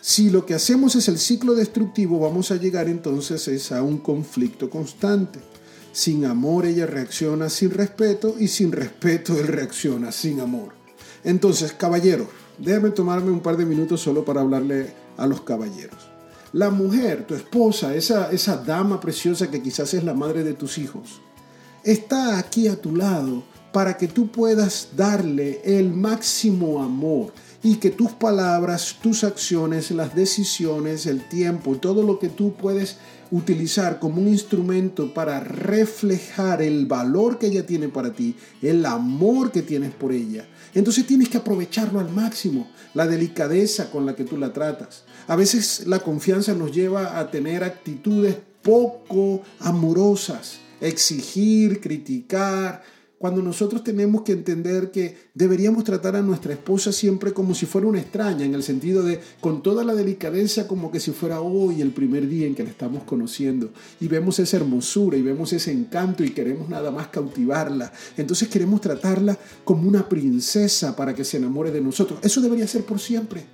Si 0.00 0.30
lo 0.30 0.44
que 0.44 0.54
hacemos 0.54 0.96
es 0.96 1.06
el 1.06 1.16
ciclo 1.16 1.54
destructivo, 1.54 2.18
vamos 2.18 2.50
a 2.50 2.56
llegar 2.56 2.88
entonces 2.88 3.70
a 3.70 3.84
un 3.84 3.98
conflicto 3.98 4.68
constante. 4.68 5.38
Sin 5.92 6.24
amor 6.24 6.66
ella 6.66 6.86
reacciona 6.86 7.50
sin 7.50 7.70
respeto 7.70 8.34
y 8.36 8.48
sin 8.48 8.72
respeto 8.72 9.38
él 9.38 9.46
reacciona 9.46 10.10
sin 10.10 10.40
amor. 10.40 10.72
Entonces, 11.22 11.72
caballero, 11.72 12.26
déjame 12.58 12.90
tomarme 12.90 13.30
un 13.30 13.38
par 13.38 13.56
de 13.56 13.64
minutos 13.64 14.00
solo 14.00 14.24
para 14.24 14.40
hablarle 14.40 14.92
a 15.16 15.28
los 15.28 15.42
caballeros. 15.42 16.11
La 16.52 16.70
mujer, 16.70 17.26
tu 17.26 17.34
esposa, 17.34 17.94
esa, 17.94 18.30
esa 18.30 18.56
dama 18.56 19.00
preciosa 19.00 19.50
que 19.50 19.62
quizás 19.62 19.94
es 19.94 20.04
la 20.04 20.14
madre 20.14 20.44
de 20.44 20.52
tus 20.52 20.76
hijos, 20.78 21.20
está 21.82 22.38
aquí 22.38 22.68
a 22.68 22.80
tu 22.80 22.94
lado 22.94 23.42
para 23.72 23.96
que 23.96 24.06
tú 24.06 24.30
puedas 24.30 24.90
darle 24.94 25.62
el 25.64 25.92
máximo 25.92 26.82
amor 26.82 27.32
y 27.62 27.76
que 27.76 27.90
tus 27.90 28.10
palabras, 28.10 28.96
tus 29.00 29.22
acciones, 29.22 29.90
las 29.92 30.14
decisiones, 30.14 31.06
el 31.06 31.28
tiempo, 31.28 31.76
todo 31.76 32.02
lo 32.02 32.18
que 32.18 32.28
tú 32.28 32.54
puedes 32.54 32.96
utilizar 33.30 33.98
como 33.98 34.20
un 34.20 34.28
instrumento 34.28 35.14
para 35.14 35.40
reflejar 35.40 36.60
el 36.60 36.86
valor 36.86 37.38
que 37.38 37.46
ella 37.46 37.64
tiene 37.64 37.88
para 37.88 38.12
ti, 38.12 38.36
el 38.60 38.84
amor 38.84 39.52
que 39.52 39.62
tienes 39.62 39.92
por 39.92 40.12
ella. 40.12 40.46
Entonces 40.74 41.06
tienes 41.06 41.28
que 41.28 41.38
aprovecharlo 41.38 42.00
al 42.00 42.10
máximo, 42.10 42.68
la 42.94 43.06
delicadeza 43.06 43.90
con 43.90 44.06
la 44.06 44.14
que 44.14 44.24
tú 44.24 44.36
la 44.36 44.52
tratas. 44.52 45.04
A 45.28 45.36
veces 45.36 45.86
la 45.86 46.00
confianza 46.00 46.54
nos 46.54 46.72
lleva 46.72 47.18
a 47.18 47.30
tener 47.30 47.64
actitudes 47.64 48.36
poco 48.62 49.42
amorosas, 49.60 50.58
exigir, 50.80 51.80
criticar, 51.80 52.82
cuando 53.22 53.40
nosotros 53.40 53.84
tenemos 53.84 54.22
que 54.22 54.32
entender 54.32 54.90
que 54.90 55.16
deberíamos 55.32 55.84
tratar 55.84 56.16
a 56.16 56.22
nuestra 56.22 56.54
esposa 56.54 56.90
siempre 56.90 57.32
como 57.32 57.54
si 57.54 57.66
fuera 57.66 57.86
una 57.86 58.00
extraña, 58.00 58.44
en 58.44 58.52
el 58.52 58.64
sentido 58.64 59.04
de 59.04 59.20
con 59.40 59.62
toda 59.62 59.84
la 59.84 59.94
delicadeza 59.94 60.66
como 60.66 60.90
que 60.90 60.98
si 60.98 61.12
fuera 61.12 61.40
hoy 61.40 61.82
el 61.82 61.92
primer 61.92 62.26
día 62.26 62.48
en 62.48 62.56
que 62.56 62.64
la 62.64 62.70
estamos 62.70 63.04
conociendo 63.04 63.70
y 64.00 64.08
vemos 64.08 64.40
esa 64.40 64.56
hermosura 64.56 65.16
y 65.16 65.22
vemos 65.22 65.52
ese 65.52 65.70
encanto 65.70 66.24
y 66.24 66.30
queremos 66.30 66.68
nada 66.68 66.90
más 66.90 67.06
cautivarla. 67.10 67.92
Entonces 68.16 68.48
queremos 68.48 68.80
tratarla 68.80 69.38
como 69.62 69.88
una 69.88 70.08
princesa 70.08 70.96
para 70.96 71.14
que 71.14 71.22
se 71.22 71.36
enamore 71.36 71.70
de 71.70 71.80
nosotros. 71.80 72.18
Eso 72.24 72.40
debería 72.40 72.66
ser 72.66 72.82
por 72.82 72.98
siempre. 72.98 73.44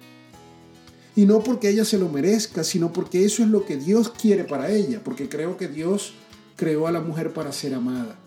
Y 1.14 1.26
no 1.26 1.40
porque 1.44 1.68
ella 1.68 1.84
se 1.84 1.98
lo 1.98 2.08
merezca, 2.08 2.64
sino 2.64 2.90
porque 2.90 3.22
eso 3.26 3.42
es 3.42 3.50
lo 3.50 3.66
que 3.66 3.76
Dios 3.76 4.08
quiere 4.08 4.44
para 4.44 4.70
ella, 4.70 5.02
porque 5.04 5.28
creo 5.28 5.58
que 5.58 5.68
Dios 5.68 6.14
creó 6.56 6.86
a 6.86 6.90
la 6.90 7.02
mujer 7.02 7.34
para 7.34 7.52
ser 7.52 7.74
amada. 7.74 8.18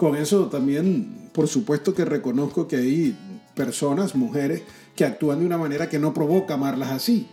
Con 0.00 0.16
eso 0.16 0.46
también, 0.46 1.28
por 1.30 1.46
supuesto 1.46 1.92
que 1.92 2.06
reconozco 2.06 2.66
que 2.66 2.76
hay 2.76 3.18
personas, 3.54 4.14
mujeres, 4.14 4.62
que 4.96 5.04
actúan 5.04 5.40
de 5.40 5.44
una 5.44 5.58
manera 5.58 5.90
que 5.90 5.98
no 5.98 6.14
provoca 6.14 6.54
amarlas 6.54 6.90
así. 6.90 7.28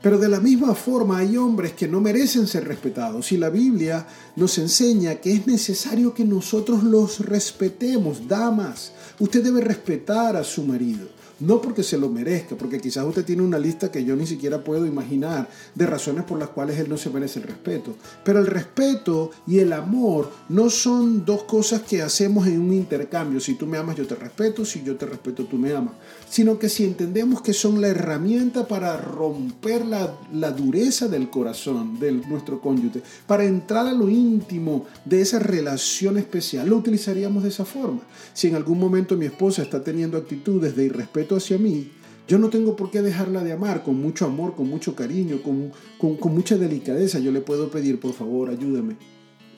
Pero 0.00 0.16
de 0.16 0.30
la 0.30 0.40
misma 0.40 0.74
forma 0.74 1.18
hay 1.18 1.36
hombres 1.36 1.74
que 1.74 1.86
no 1.86 2.00
merecen 2.00 2.46
ser 2.46 2.66
respetados 2.66 3.30
y 3.32 3.36
la 3.36 3.50
Biblia 3.50 4.06
nos 4.36 4.56
enseña 4.56 5.16
que 5.16 5.34
es 5.34 5.46
necesario 5.46 6.14
que 6.14 6.24
nosotros 6.24 6.82
los 6.82 7.20
respetemos. 7.20 8.26
Damas, 8.26 8.92
usted 9.18 9.44
debe 9.44 9.60
respetar 9.60 10.34
a 10.34 10.44
su 10.44 10.64
marido. 10.64 11.08
No 11.40 11.60
porque 11.60 11.84
se 11.84 11.98
lo 11.98 12.08
merezca, 12.08 12.56
porque 12.56 12.80
quizás 12.80 13.04
usted 13.04 13.24
tiene 13.24 13.42
una 13.42 13.58
lista 13.58 13.92
que 13.92 14.04
yo 14.04 14.16
ni 14.16 14.26
siquiera 14.26 14.64
puedo 14.64 14.86
imaginar 14.86 15.48
de 15.74 15.86
razones 15.86 16.24
por 16.24 16.38
las 16.38 16.48
cuales 16.48 16.78
él 16.78 16.88
no 16.88 16.96
se 16.96 17.10
merece 17.10 17.38
el 17.38 17.46
respeto. 17.46 17.94
Pero 18.24 18.40
el 18.40 18.46
respeto 18.46 19.30
y 19.46 19.60
el 19.60 19.72
amor 19.72 20.32
no 20.48 20.68
son 20.68 21.24
dos 21.24 21.44
cosas 21.44 21.82
que 21.82 22.02
hacemos 22.02 22.48
en 22.48 22.60
un 22.60 22.72
intercambio. 22.72 23.38
Si 23.38 23.54
tú 23.54 23.66
me 23.66 23.78
amas, 23.78 23.96
yo 23.96 24.06
te 24.06 24.16
respeto. 24.16 24.64
Si 24.64 24.82
yo 24.82 24.96
te 24.96 25.06
respeto, 25.06 25.44
tú 25.44 25.58
me 25.58 25.72
amas. 25.72 25.94
Sino 26.28 26.58
que 26.58 26.68
si 26.68 26.84
entendemos 26.84 27.40
que 27.40 27.52
son 27.52 27.80
la 27.80 27.88
herramienta 27.88 28.66
para 28.66 28.96
romper 28.96 29.84
la, 29.86 30.18
la 30.32 30.50
dureza 30.50 31.06
del 31.06 31.30
corazón 31.30 32.00
de 32.00 32.12
nuestro 32.12 32.60
cónyuge, 32.60 33.02
para 33.26 33.44
entrar 33.44 33.86
a 33.86 33.92
lo 33.92 34.08
íntimo 34.08 34.86
de 35.04 35.20
esa 35.20 35.38
relación 35.38 36.18
especial, 36.18 36.68
lo 36.68 36.76
utilizaríamos 36.76 37.44
de 37.44 37.50
esa 37.50 37.64
forma. 37.64 38.00
Si 38.34 38.48
en 38.48 38.56
algún 38.56 38.78
momento 38.78 39.16
mi 39.16 39.26
esposa 39.26 39.62
está 39.62 39.82
teniendo 39.84 40.18
actitudes 40.18 40.74
de 40.74 40.84
irrespeto, 40.84 41.27
hacia 41.36 41.58
mí, 41.58 41.90
yo 42.28 42.38
no 42.38 42.50
tengo 42.50 42.76
por 42.76 42.90
qué 42.90 43.00
dejarla 43.00 43.42
de 43.42 43.52
amar 43.52 43.82
con 43.82 44.00
mucho 44.00 44.26
amor, 44.26 44.54
con 44.54 44.68
mucho 44.68 44.94
cariño, 44.94 45.42
con, 45.42 45.72
con, 45.98 46.34
mucha 46.34 46.58
delicadeza. 46.58 47.18
Yo 47.18 47.32
le 47.32 47.40
puedo 47.40 47.70
pedir, 47.70 47.98
por 47.98 48.12
favor, 48.12 48.50
ayúdame. 48.50 48.96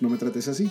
No 0.00 0.08
me 0.08 0.16
trates 0.16 0.46
así. 0.46 0.70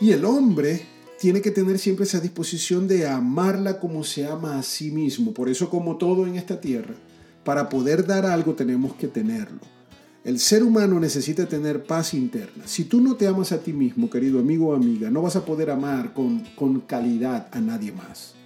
Y 0.00 0.12
el 0.12 0.24
hombre 0.24 0.80
tiene 1.20 1.42
que 1.42 1.50
tener 1.50 1.78
siempre 1.78 2.06
esa 2.06 2.20
disposición 2.20 2.88
de 2.88 3.06
amarla 3.06 3.78
como 3.78 4.02
se 4.02 4.26
ama 4.26 4.58
a 4.58 4.62
sí 4.62 4.90
mismo. 4.90 5.34
Por 5.34 5.50
eso, 5.50 5.68
como 5.68 5.98
todo 5.98 6.26
en 6.26 6.36
esta 6.36 6.58
tierra, 6.58 6.94
para 7.44 7.68
poder 7.68 8.06
dar 8.06 8.24
algo 8.24 8.54
tenemos 8.54 8.94
que 8.94 9.08
tenerlo. 9.08 9.60
El 10.24 10.38
ser 10.38 10.62
humano 10.62 10.98
necesita 10.98 11.46
tener 11.46 11.84
paz 11.84 12.14
interna. 12.14 12.66
Si 12.66 12.84
tú 12.84 13.02
no 13.02 13.16
te 13.16 13.26
amas 13.26 13.52
a 13.52 13.62
ti 13.62 13.74
mismo, 13.74 14.08
querido 14.08 14.38
amigo 14.40 14.68
o 14.68 14.74
amiga, 14.74 15.10
no 15.10 15.20
vas 15.20 15.36
a 15.36 15.44
poder 15.44 15.70
amar 15.70 16.14
con, 16.14 16.44
con 16.56 16.80
calidad 16.80 17.48
a 17.52 17.60
nadie 17.60 17.92
más. 17.92 18.39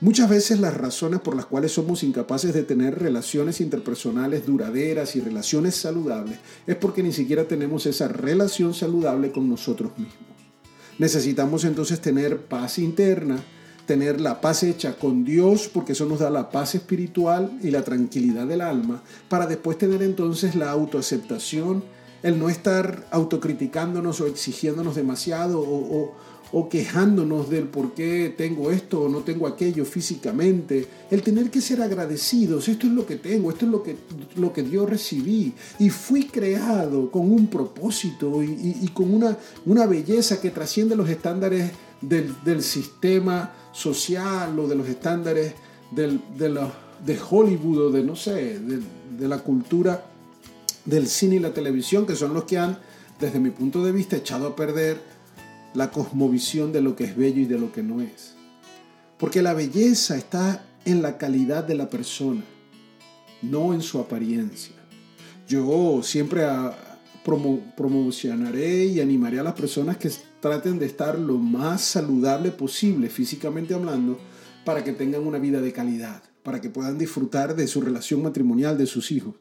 Muchas 0.00 0.30
veces 0.30 0.60
las 0.60 0.76
razones 0.76 1.20
por 1.20 1.34
las 1.34 1.46
cuales 1.46 1.72
somos 1.72 2.04
incapaces 2.04 2.54
de 2.54 2.62
tener 2.62 3.00
relaciones 3.00 3.60
interpersonales 3.60 4.46
duraderas 4.46 5.16
y 5.16 5.20
relaciones 5.20 5.74
saludables 5.74 6.38
es 6.68 6.76
porque 6.76 7.02
ni 7.02 7.12
siquiera 7.12 7.48
tenemos 7.48 7.84
esa 7.84 8.06
relación 8.06 8.74
saludable 8.74 9.32
con 9.32 9.48
nosotros 9.48 9.90
mismos. 9.98 10.14
Necesitamos 10.98 11.64
entonces 11.64 12.00
tener 12.00 12.42
paz 12.42 12.78
interna, 12.78 13.42
tener 13.86 14.20
la 14.20 14.40
paz 14.40 14.62
hecha 14.62 14.96
con 14.96 15.24
Dios, 15.24 15.68
porque 15.72 15.92
eso 15.92 16.06
nos 16.06 16.20
da 16.20 16.30
la 16.30 16.50
paz 16.50 16.76
espiritual 16.76 17.58
y 17.60 17.72
la 17.72 17.82
tranquilidad 17.82 18.46
del 18.46 18.60
alma, 18.60 19.02
para 19.28 19.46
después 19.46 19.78
tener 19.78 20.04
entonces 20.04 20.54
la 20.54 20.70
autoaceptación, 20.70 21.82
el 22.22 22.38
no 22.38 22.50
estar 22.50 23.06
autocriticándonos 23.10 24.20
o 24.20 24.26
exigiéndonos 24.26 24.94
demasiado 24.94 25.60
o, 25.60 26.14
o 26.52 26.68
quejándonos 26.68 27.50
del 27.50 27.64
por 27.64 27.92
qué 27.92 28.34
tengo 28.36 28.70
esto 28.70 29.02
o 29.02 29.08
no 29.08 29.20
tengo 29.20 29.46
aquello 29.46 29.84
físicamente, 29.84 30.86
el 31.10 31.22
tener 31.22 31.50
que 31.50 31.60
ser 31.60 31.82
agradecidos, 31.82 32.68
esto 32.68 32.86
es 32.86 32.92
lo 32.92 33.06
que 33.06 33.16
tengo, 33.16 33.50
esto 33.50 33.66
es 33.66 33.70
lo 33.70 33.82
que, 33.82 33.96
lo 34.36 34.52
que 34.52 34.68
yo 34.68 34.86
recibí 34.86 35.52
y 35.78 35.90
fui 35.90 36.24
creado 36.24 37.10
con 37.10 37.30
un 37.30 37.48
propósito 37.48 38.42
y, 38.42 38.88
con 38.94 39.12
una, 39.12 39.36
una 39.66 39.86
belleza 39.86 40.40
que 40.40 40.50
trasciende 40.50 40.96
los 40.96 41.08
estándares 41.08 41.70
del, 42.00 42.62
sistema 42.62 43.52
social 43.72 44.58
o 44.58 44.66
de 44.66 44.74
los 44.74 44.88
estándares 44.88 45.54
de, 45.90 46.18
de 47.04 47.18
Hollywood 47.30 47.78
o 47.86 47.90
de, 47.90 48.02
no 48.02 48.16
sé, 48.16 48.58
de 48.58 49.28
la 49.28 49.38
cultura 49.38 50.04
del 50.88 51.06
cine 51.06 51.36
y 51.36 51.38
la 51.38 51.52
televisión, 51.52 52.06
que 52.06 52.16
son 52.16 52.32
los 52.32 52.44
que 52.44 52.56
han, 52.58 52.78
desde 53.20 53.38
mi 53.38 53.50
punto 53.50 53.84
de 53.84 53.92
vista, 53.92 54.16
echado 54.16 54.48
a 54.48 54.56
perder 54.56 55.17
la 55.74 55.90
cosmovisión 55.90 56.72
de 56.72 56.80
lo 56.80 56.96
que 56.96 57.04
es 57.04 57.16
bello 57.16 57.40
y 57.40 57.46
de 57.46 57.58
lo 57.58 57.72
que 57.72 57.82
no 57.82 58.00
es. 58.00 58.34
Porque 59.18 59.42
la 59.42 59.54
belleza 59.54 60.16
está 60.16 60.64
en 60.84 61.02
la 61.02 61.18
calidad 61.18 61.64
de 61.64 61.74
la 61.74 61.90
persona, 61.90 62.42
no 63.42 63.74
en 63.74 63.82
su 63.82 63.98
apariencia. 63.98 64.74
Yo 65.46 66.02
siempre 66.02 66.46
promocionaré 67.76 68.86
y 68.86 69.00
animaré 69.00 69.38
a 69.38 69.42
las 69.42 69.54
personas 69.54 69.96
que 69.96 70.10
traten 70.40 70.78
de 70.78 70.86
estar 70.86 71.18
lo 71.18 71.36
más 71.36 71.82
saludable 71.82 72.50
posible, 72.50 73.08
físicamente 73.08 73.74
hablando, 73.74 74.18
para 74.64 74.84
que 74.84 74.92
tengan 74.92 75.26
una 75.26 75.38
vida 75.38 75.60
de 75.60 75.72
calidad, 75.72 76.22
para 76.42 76.60
que 76.60 76.70
puedan 76.70 76.96
disfrutar 76.96 77.56
de 77.56 77.66
su 77.66 77.80
relación 77.80 78.22
matrimonial, 78.22 78.78
de 78.78 78.86
sus 78.86 79.10
hijos. 79.10 79.34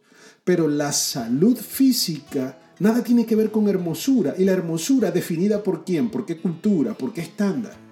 Pero 0.43 0.67
la 0.67 0.91
salud 0.91 1.55
física 1.57 2.57
Nada 2.79 3.03
tiene 3.03 3.25
que 3.25 3.35
ver 3.35 3.51
con 3.51 3.67
hermosura. 3.67 4.35
¿Y 4.37 4.45
la 4.45 4.53
hermosura 4.53 5.11
definida 5.11 5.63
por 5.63 5.83
quién? 5.83 6.09
¿Por 6.09 6.25
qué 6.25 6.37
cultura? 6.37 6.93
¿Por 6.93 7.11
qué 7.11 7.21
estándar? 7.21 7.87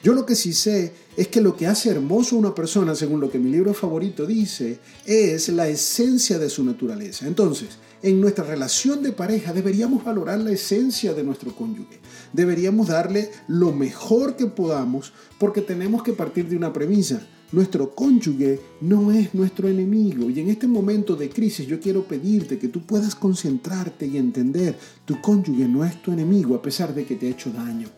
Yo 0.00 0.12
lo 0.12 0.24
que 0.24 0.36
sí 0.36 0.52
sé 0.52 0.92
es 1.16 1.26
que 1.26 1.40
lo 1.40 1.56
que 1.56 1.66
hace 1.66 1.90
hermoso 1.90 2.36
a 2.36 2.38
una 2.38 2.54
persona, 2.54 2.94
según 2.94 3.20
lo 3.20 3.30
que 3.30 3.40
mi 3.40 3.50
libro 3.50 3.74
favorito 3.74 4.26
dice, 4.26 4.78
es 5.04 5.48
la 5.48 5.68
esencia 5.68 6.38
de 6.38 6.48
su 6.48 6.62
naturaleza. 6.62 7.26
Entonces, 7.26 7.78
en 8.00 8.20
nuestra 8.20 8.44
relación 8.44 9.02
de 9.02 9.10
pareja 9.10 9.52
deberíamos 9.52 10.04
valorar 10.04 10.38
la 10.38 10.52
esencia 10.52 11.14
de 11.14 11.24
nuestro 11.24 11.52
cónyuge. 11.52 11.98
Deberíamos 12.32 12.86
darle 12.86 13.30
lo 13.48 13.72
mejor 13.72 14.36
que 14.36 14.46
podamos 14.46 15.12
porque 15.40 15.62
tenemos 15.62 16.04
que 16.04 16.12
partir 16.12 16.48
de 16.48 16.56
una 16.56 16.72
premisa. 16.72 17.26
Nuestro 17.50 17.94
cónyuge 17.94 18.60
no 18.82 19.10
es 19.10 19.34
nuestro 19.34 19.68
enemigo 19.68 20.28
y 20.28 20.38
en 20.38 20.50
este 20.50 20.66
momento 20.66 21.16
de 21.16 21.30
crisis 21.30 21.66
yo 21.66 21.80
quiero 21.80 22.04
pedirte 22.04 22.58
que 22.58 22.68
tú 22.68 22.82
puedas 22.82 23.14
concentrarte 23.14 24.06
y 24.06 24.18
entender, 24.18 24.76
tu 25.06 25.18
cónyuge 25.22 25.66
no 25.66 25.82
es 25.82 26.02
tu 26.02 26.12
enemigo 26.12 26.54
a 26.54 26.60
pesar 26.60 26.94
de 26.94 27.06
que 27.06 27.16
te 27.16 27.26
ha 27.26 27.30
hecho 27.30 27.50
daño. 27.50 27.88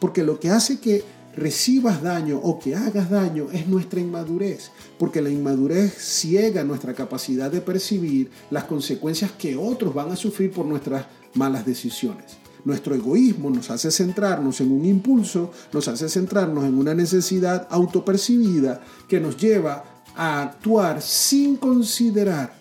Porque 0.00 0.24
lo 0.24 0.40
que 0.40 0.50
hace 0.50 0.80
que 0.80 1.04
recibas 1.36 2.02
daño 2.02 2.38
o 2.38 2.58
que 2.58 2.74
hagas 2.74 3.08
daño 3.08 3.46
es 3.52 3.68
nuestra 3.68 4.00
inmadurez, 4.00 4.72
porque 4.98 5.22
la 5.22 5.30
inmadurez 5.30 5.94
ciega 5.96 6.64
nuestra 6.64 6.92
capacidad 6.92 7.52
de 7.52 7.60
percibir 7.60 8.32
las 8.50 8.64
consecuencias 8.64 9.30
que 9.30 9.54
otros 9.54 9.94
van 9.94 10.10
a 10.10 10.16
sufrir 10.16 10.50
por 10.50 10.66
nuestras 10.66 11.06
malas 11.34 11.64
decisiones. 11.64 12.37
Nuestro 12.64 12.94
egoísmo 12.94 13.50
nos 13.50 13.70
hace 13.70 13.90
centrarnos 13.90 14.60
en 14.60 14.72
un 14.72 14.84
impulso, 14.84 15.52
nos 15.72 15.88
hace 15.88 16.08
centrarnos 16.08 16.64
en 16.64 16.76
una 16.76 16.94
necesidad 16.94 17.66
autopercibida 17.70 18.80
que 19.08 19.20
nos 19.20 19.36
lleva 19.36 19.84
a 20.16 20.42
actuar 20.42 21.00
sin 21.00 21.56
considerar 21.56 22.52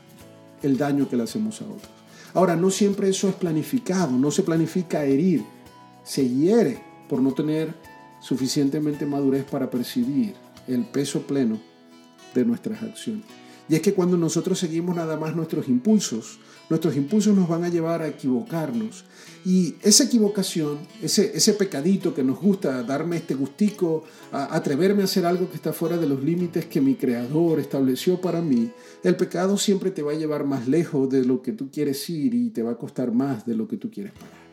el 0.62 0.78
daño 0.78 1.10
que 1.10 1.18
le 1.18 1.24
hacemos 1.24 1.62
a 1.62 1.66
otros. 1.66 1.92
Ahora, 2.34 2.56
no 2.56 2.70
siempre 2.70 3.10
eso 3.10 3.30
es 3.30 3.36
planificado, 3.36 4.12
no 4.12 4.30
se 4.32 4.44
planifica 4.44 5.04
herir, 5.04 5.44
se 6.04 6.28
hiere 6.28 6.84
por 7.10 7.22
no 7.22 7.34
tener 7.34 7.74
suficientemente 8.20 9.06
madurez 9.06 9.46
para 9.46 9.70
percibir 9.70 10.36
el 10.68 10.86
peso 10.86 11.22
pleno 11.22 11.60
de 12.36 12.46
nuestras 12.46 12.84
acciones. 12.84 13.26
Y 13.70 13.76
es 13.76 13.82
que 13.82 13.94
cuando 13.94 14.16
nosotros 14.18 14.58
seguimos 14.60 14.96
nada 14.96 15.18
más 15.18 15.36
nuestros 15.36 15.68
impulsos, 15.68 16.40
nuestros 16.70 16.96
impulsos 16.96 17.36
nos 17.36 17.50
van 17.50 17.64
a 17.64 17.70
llevar 17.70 18.02
a 18.02 18.08
equivocarnos. 18.08 19.04
Y 19.46 19.76
esa 19.82 20.06
equivocación, 20.06 20.80
ese, 21.02 21.36
ese 21.36 21.54
pecadito 21.54 22.14
que 22.14 22.24
nos 22.24 22.40
gusta, 22.40 22.84
darme 22.84 23.18
este 23.18 23.36
gustico, 23.36 24.04
a 24.32 24.56
atreverme 24.56 25.02
a 25.02 25.06
hacer 25.06 25.26
algo 25.26 25.50
que 25.50 25.56
está 25.56 25.74
fuera 25.74 25.98
de 25.98 26.08
los 26.08 26.24
límites 26.24 26.66
que 26.66 26.82
mi 26.82 26.96
creador 26.96 27.60
estableció 27.60 28.22
para 28.22 28.42
mí, 28.42 28.72
el 29.04 29.16
pecado 29.16 29.58
siempre 29.58 29.92
te 29.92 30.02
va 30.02 30.14
a 30.14 30.16
llevar 30.16 30.46
más 30.46 30.68
lejos 30.68 31.10
de 31.10 31.26
lo 31.26 31.42
que 31.42 31.52
tú 31.52 31.70
quieres 31.72 32.10
ir 32.10 32.34
y 32.34 32.50
te 32.50 32.64
va 32.64 32.72
a 32.72 32.78
costar 32.78 33.12
más 33.12 33.46
de 33.46 33.56
lo 33.56 33.68
que 33.68 33.78
tú 33.78 33.92
quieres 33.92 34.14
pagar. 34.14 34.48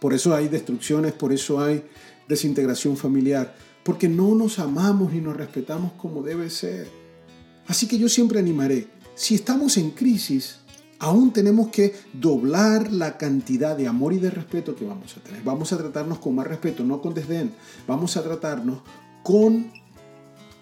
Por 0.00 0.12
eso 0.14 0.34
hay 0.34 0.48
destrucciones, 0.48 1.12
por 1.12 1.32
eso 1.32 1.60
hay 1.60 1.82
desintegración 2.28 2.96
familiar, 2.96 3.56
porque 3.82 4.08
no 4.08 4.34
nos 4.34 4.58
amamos 4.58 5.12
ni 5.12 5.20
nos 5.20 5.36
respetamos 5.36 5.92
como 5.92 6.22
debe 6.22 6.50
ser. 6.50 7.05
Así 7.68 7.86
que 7.86 7.98
yo 7.98 8.08
siempre 8.08 8.38
animaré, 8.38 8.88
si 9.14 9.34
estamos 9.34 9.76
en 9.76 9.90
crisis, 9.90 10.58
aún 10.98 11.32
tenemos 11.32 11.68
que 11.68 11.94
doblar 12.12 12.92
la 12.92 13.16
cantidad 13.16 13.76
de 13.76 13.86
amor 13.86 14.12
y 14.12 14.18
de 14.18 14.30
respeto 14.30 14.76
que 14.76 14.84
vamos 14.84 15.16
a 15.16 15.20
tener. 15.20 15.42
Vamos 15.42 15.72
a 15.72 15.78
tratarnos 15.78 16.18
con 16.18 16.34
más 16.34 16.46
respeto, 16.46 16.84
no 16.84 17.00
con 17.00 17.14
desdén. 17.14 17.52
Vamos 17.86 18.16
a 18.16 18.22
tratarnos 18.22 18.80
con 19.22 19.72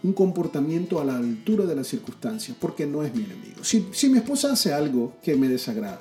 un 0.02 0.12
comportamiento 0.12 1.00
a 1.00 1.04
la 1.04 1.16
altura 1.16 1.64
de 1.64 1.74
las 1.74 1.88
circunstancias, 1.88 2.56
porque 2.60 2.86
no 2.86 3.02
es 3.02 3.14
mi 3.14 3.24
enemigo. 3.24 3.64
Si, 3.64 4.08
mi 4.08 4.18
esposa 4.18 4.52
hace 4.52 4.72
algo 4.72 5.14
que 5.22 5.34
me 5.34 5.48
desagrada, 5.48 6.00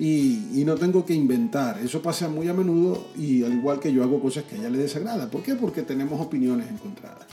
y, 0.00 0.60
y, 0.60 0.64
no 0.64 0.76
tengo 0.76 1.04
que 1.04 1.12
inventar. 1.12 1.80
Eso 1.80 2.00
pasa 2.00 2.28
muy 2.28 2.46
a 2.46 2.54
menudo 2.54 3.08
y 3.16 3.42
al 3.42 3.52
igual 3.52 3.80
que 3.80 3.92
yo 3.92 4.04
hago 4.04 4.20
cosas 4.22 4.44
que 4.44 4.54
a 4.54 4.58
ella 4.58 4.70
le 4.70 4.78
desagrada. 4.78 5.28
¿Por 5.28 5.42
qué? 5.42 5.56
Porque 5.56 5.82
tenemos 5.82 6.20
opiniones 6.20 6.70
encontradas. 6.70 7.26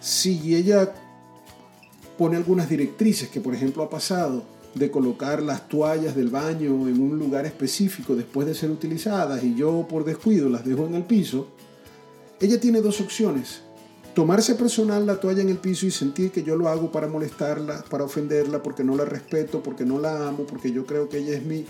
Si 0.00 0.54
ella 0.54 0.94
pone 2.18 2.36
algunas 2.36 2.68
directrices 2.68 3.28
que 3.28 3.40
por 3.40 3.54
ejemplo 3.54 3.84
ha 3.84 3.88
pasado 3.88 4.42
de 4.74 4.90
colocar 4.90 5.42
las 5.42 5.68
toallas 5.68 6.14
del 6.14 6.28
baño 6.28 6.88
en 6.88 7.00
un 7.00 7.18
lugar 7.18 7.46
específico 7.46 8.14
después 8.14 8.46
de 8.46 8.54
ser 8.54 8.70
utilizadas 8.70 9.42
y 9.44 9.54
yo 9.54 9.86
por 9.88 10.04
descuido 10.04 10.48
las 10.48 10.64
dejo 10.64 10.86
en 10.86 10.94
el 10.94 11.04
piso, 11.04 11.48
ella 12.40 12.60
tiene 12.60 12.80
dos 12.80 13.00
opciones. 13.00 13.62
Tomarse 14.14 14.56
personal 14.56 15.06
la 15.06 15.20
toalla 15.20 15.42
en 15.42 15.48
el 15.48 15.58
piso 15.58 15.86
y 15.86 15.90
sentir 15.90 16.32
que 16.32 16.42
yo 16.42 16.56
lo 16.56 16.68
hago 16.68 16.90
para 16.90 17.06
molestarla, 17.06 17.84
para 17.88 18.04
ofenderla, 18.04 18.62
porque 18.62 18.82
no 18.82 18.96
la 18.96 19.04
respeto, 19.04 19.62
porque 19.62 19.84
no 19.84 20.00
la 20.00 20.28
amo, 20.28 20.44
porque 20.44 20.72
yo 20.72 20.86
creo 20.86 21.08
que 21.08 21.18
ella 21.18 21.36
es 21.36 21.44
mi, 21.44 21.64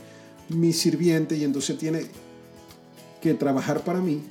mi 0.48 0.72
sirviente 0.72 1.36
y 1.36 1.44
entonces 1.44 1.76
tiene 1.76 2.06
que 3.20 3.34
trabajar 3.34 3.84
para 3.84 4.00
mí. 4.00 4.22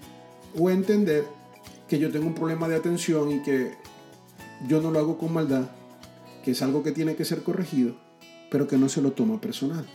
O 0.58 0.70
entender 0.72 1.26
que 1.88 2.00
yo 2.00 2.12
tengo 2.12 2.26
un 2.26 2.34
problema 2.34 2.68
de 2.68 2.76
atención 2.76 3.32
y 3.32 3.44
que 3.44 3.74
yo 4.68 4.82
no 4.82 4.90
lo 4.90 4.98
hago 4.98 5.18
con 5.20 5.34
maldad, 5.34 5.68
que 6.48 6.51
es 6.51 6.62
algo 6.62 6.82
que 6.82 6.94
tiene 6.94 7.18
que 7.18 7.25
ser 7.25 7.44
corregido, 7.44 7.98
pero 8.50 8.70
que 8.70 8.77
no 8.77 8.88
se 8.88 9.01
lo 9.01 9.12
toma 9.12 9.42
personal. 9.42 9.86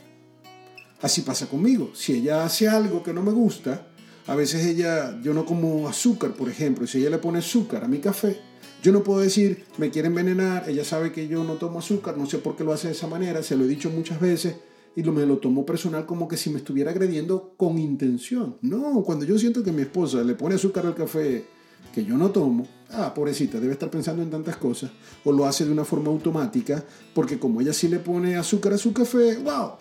Así 1.00 1.23
pasa 1.23 1.47
conmigo. 1.47 1.92
Si 1.94 2.12
ella 2.12 2.44
hace 2.44 2.68
algo 2.68 3.02
que 3.02 3.14
no 3.14 3.23
me 3.23 3.32
gusta, 3.32 3.87
a 4.26 4.35
veces 4.35 4.66
ella, 4.66 5.18
yo 5.23 5.32
no 5.32 5.47
como 5.47 5.88
azúcar, 5.88 6.35
por 6.35 6.50
ejemplo, 6.50 6.85
y 6.85 6.88
si 6.88 6.99
ella 6.99 7.09
le 7.09 7.16
pone 7.16 7.38
azúcar 7.38 7.85
a 7.85 7.88
mi 7.88 8.00
café, 8.00 8.38
yo 8.82 8.92
no 8.92 9.02
puedo 9.02 9.21
decir, 9.21 9.64
me 9.78 9.88
quiere 9.88 10.09
envenenar, 10.09 10.68
ella 10.68 10.85
sabe 10.85 11.11
que 11.11 11.26
yo 11.26 11.42
no 11.42 11.54
tomo 11.54 11.78
azúcar, 11.78 12.18
no 12.18 12.26
sé 12.26 12.37
por 12.37 12.54
qué 12.54 12.64
lo 12.64 12.75
hace 12.75 12.88
de 12.88 12.92
esa 12.92 13.06
manera, 13.06 13.42
se 13.42 13.56
lo 13.56 13.64
he 13.64 13.68
dicho 13.68 13.88
muchas 13.88 14.21
veces, 14.21 14.56
y 14.94 15.02
lo, 15.02 15.12
me 15.12 15.25
lo 15.25 15.38
tomo 15.38 15.64
personal 15.64 16.04
como 16.04 16.28
que 16.28 16.37
si 16.37 16.50
me 16.50 16.59
estuviera 16.59 16.90
agrediendo 16.90 17.54
con 17.56 17.78
intención. 17.78 18.59
No, 18.61 19.02
cuando 19.06 19.25
yo 19.25 19.38
siento 19.38 19.62
que 19.62 19.73
mi 19.73 19.80
esposa 19.80 20.23
le 20.23 20.35
pone 20.35 20.56
azúcar 20.56 20.85
al 20.85 20.94
café 20.94 21.47
que 21.94 22.04
yo 22.04 22.19
no 22.19 22.30
tomo, 22.30 22.67
ah, 22.93 23.13
pobrecita, 23.15 23.59
debe 23.61 23.73
estar 23.73 23.91
pensando 23.91 24.23
en 24.23 24.31
tantas 24.31 24.57
cosas, 24.57 24.91
o 25.25 25.33
lo 25.33 25.47
hace 25.47 25.65
de 25.65 25.73
una 25.73 25.85
forma 25.85 26.11
automática, 26.11 26.85
porque 27.15 27.39
como 27.39 27.61
ella 27.61 27.73
sí 27.73 27.89
le 27.89 27.99
pone 27.99 28.37
azúcar 28.37 28.75
a 28.75 28.78
su 28.78 28.93
café, 28.93 29.37
wow, 29.39 29.73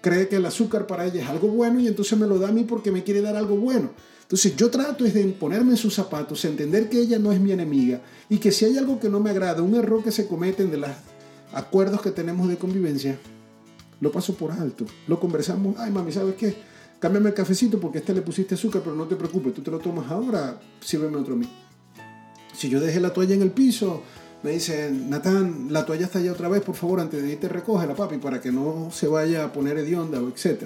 cree 0.00 0.28
que 0.28 0.36
el 0.36 0.46
azúcar 0.46 0.86
para 0.86 1.06
ella 1.06 1.22
es 1.22 1.28
algo 1.28 1.48
bueno 1.48 1.80
y 1.80 1.86
entonces 1.86 2.18
me 2.18 2.26
lo 2.26 2.38
da 2.38 2.48
a 2.48 2.52
mí 2.52 2.64
porque 2.64 2.90
me 2.90 3.04
quiere 3.04 3.20
dar 3.20 3.36
algo 3.36 3.56
bueno. 3.56 3.90
Entonces 4.22 4.54
yo 4.54 4.70
trato 4.70 5.04
es 5.04 5.12
de 5.12 5.24
ponerme 5.24 5.72
en 5.72 5.76
sus 5.76 5.94
zapatos, 5.94 6.44
entender 6.44 6.88
que 6.88 7.00
ella 7.00 7.18
no 7.18 7.32
es 7.32 7.40
mi 7.40 7.50
enemiga 7.52 8.00
y 8.28 8.38
que 8.38 8.52
si 8.52 8.64
hay 8.64 8.78
algo 8.78 9.00
que 9.00 9.08
no 9.08 9.18
me 9.18 9.30
agrada, 9.30 9.62
un 9.62 9.74
error 9.74 10.04
que 10.04 10.12
se 10.12 10.28
cometen 10.28 10.70
de 10.70 10.78
los 10.78 10.90
acuerdos 11.52 12.00
que 12.00 12.12
tenemos 12.12 12.48
de 12.48 12.56
convivencia, 12.56 13.18
lo 14.00 14.12
paso 14.12 14.34
por 14.34 14.52
alto, 14.52 14.86
lo 15.08 15.18
conversamos, 15.18 15.74
ay 15.78 15.90
mami, 15.90 16.12
¿sabes 16.12 16.36
qué? 16.36 16.54
Cámbiame 17.00 17.30
el 17.30 17.34
cafecito 17.34 17.80
porque 17.80 17.98
este 17.98 18.14
le 18.14 18.22
pusiste 18.22 18.54
azúcar, 18.54 18.82
pero 18.84 18.94
no 18.94 19.06
te 19.06 19.16
preocupes, 19.16 19.52
tú 19.52 19.62
te 19.62 19.70
lo 19.70 19.78
tomas 19.78 20.10
ahora, 20.10 20.60
sírveme 20.80 21.16
otro 21.16 21.34
a 21.34 21.38
mí. 21.38 21.48
Si 22.54 22.68
yo 22.68 22.80
dejé 22.80 23.00
la 23.00 23.12
toalla 23.12 23.34
en 23.34 23.42
el 23.42 23.50
piso, 23.50 24.02
me 24.42 24.52
dicen, 24.52 25.10
Natán, 25.10 25.68
la 25.70 25.84
toalla 25.84 26.06
está 26.06 26.18
allá 26.18 26.32
otra 26.32 26.48
vez, 26.48 26.62
por 26.62 26.74
favor, 26.74 27.00
antes 27.00 27.22
de 27.22 27.32
irte 27.32 27.48
la 27.48 27.94
papi, 27.94 28.18
para 28.18 28.40
que 28.40 28.50
no 28.50 28.90
se 28.92 29.06
vaya 29.06 29.44
a 29.44 29.52
poner 29.52 29.76
hedionda 29.78 30.20
o 30.20 30.28
etc. 30.28 30.62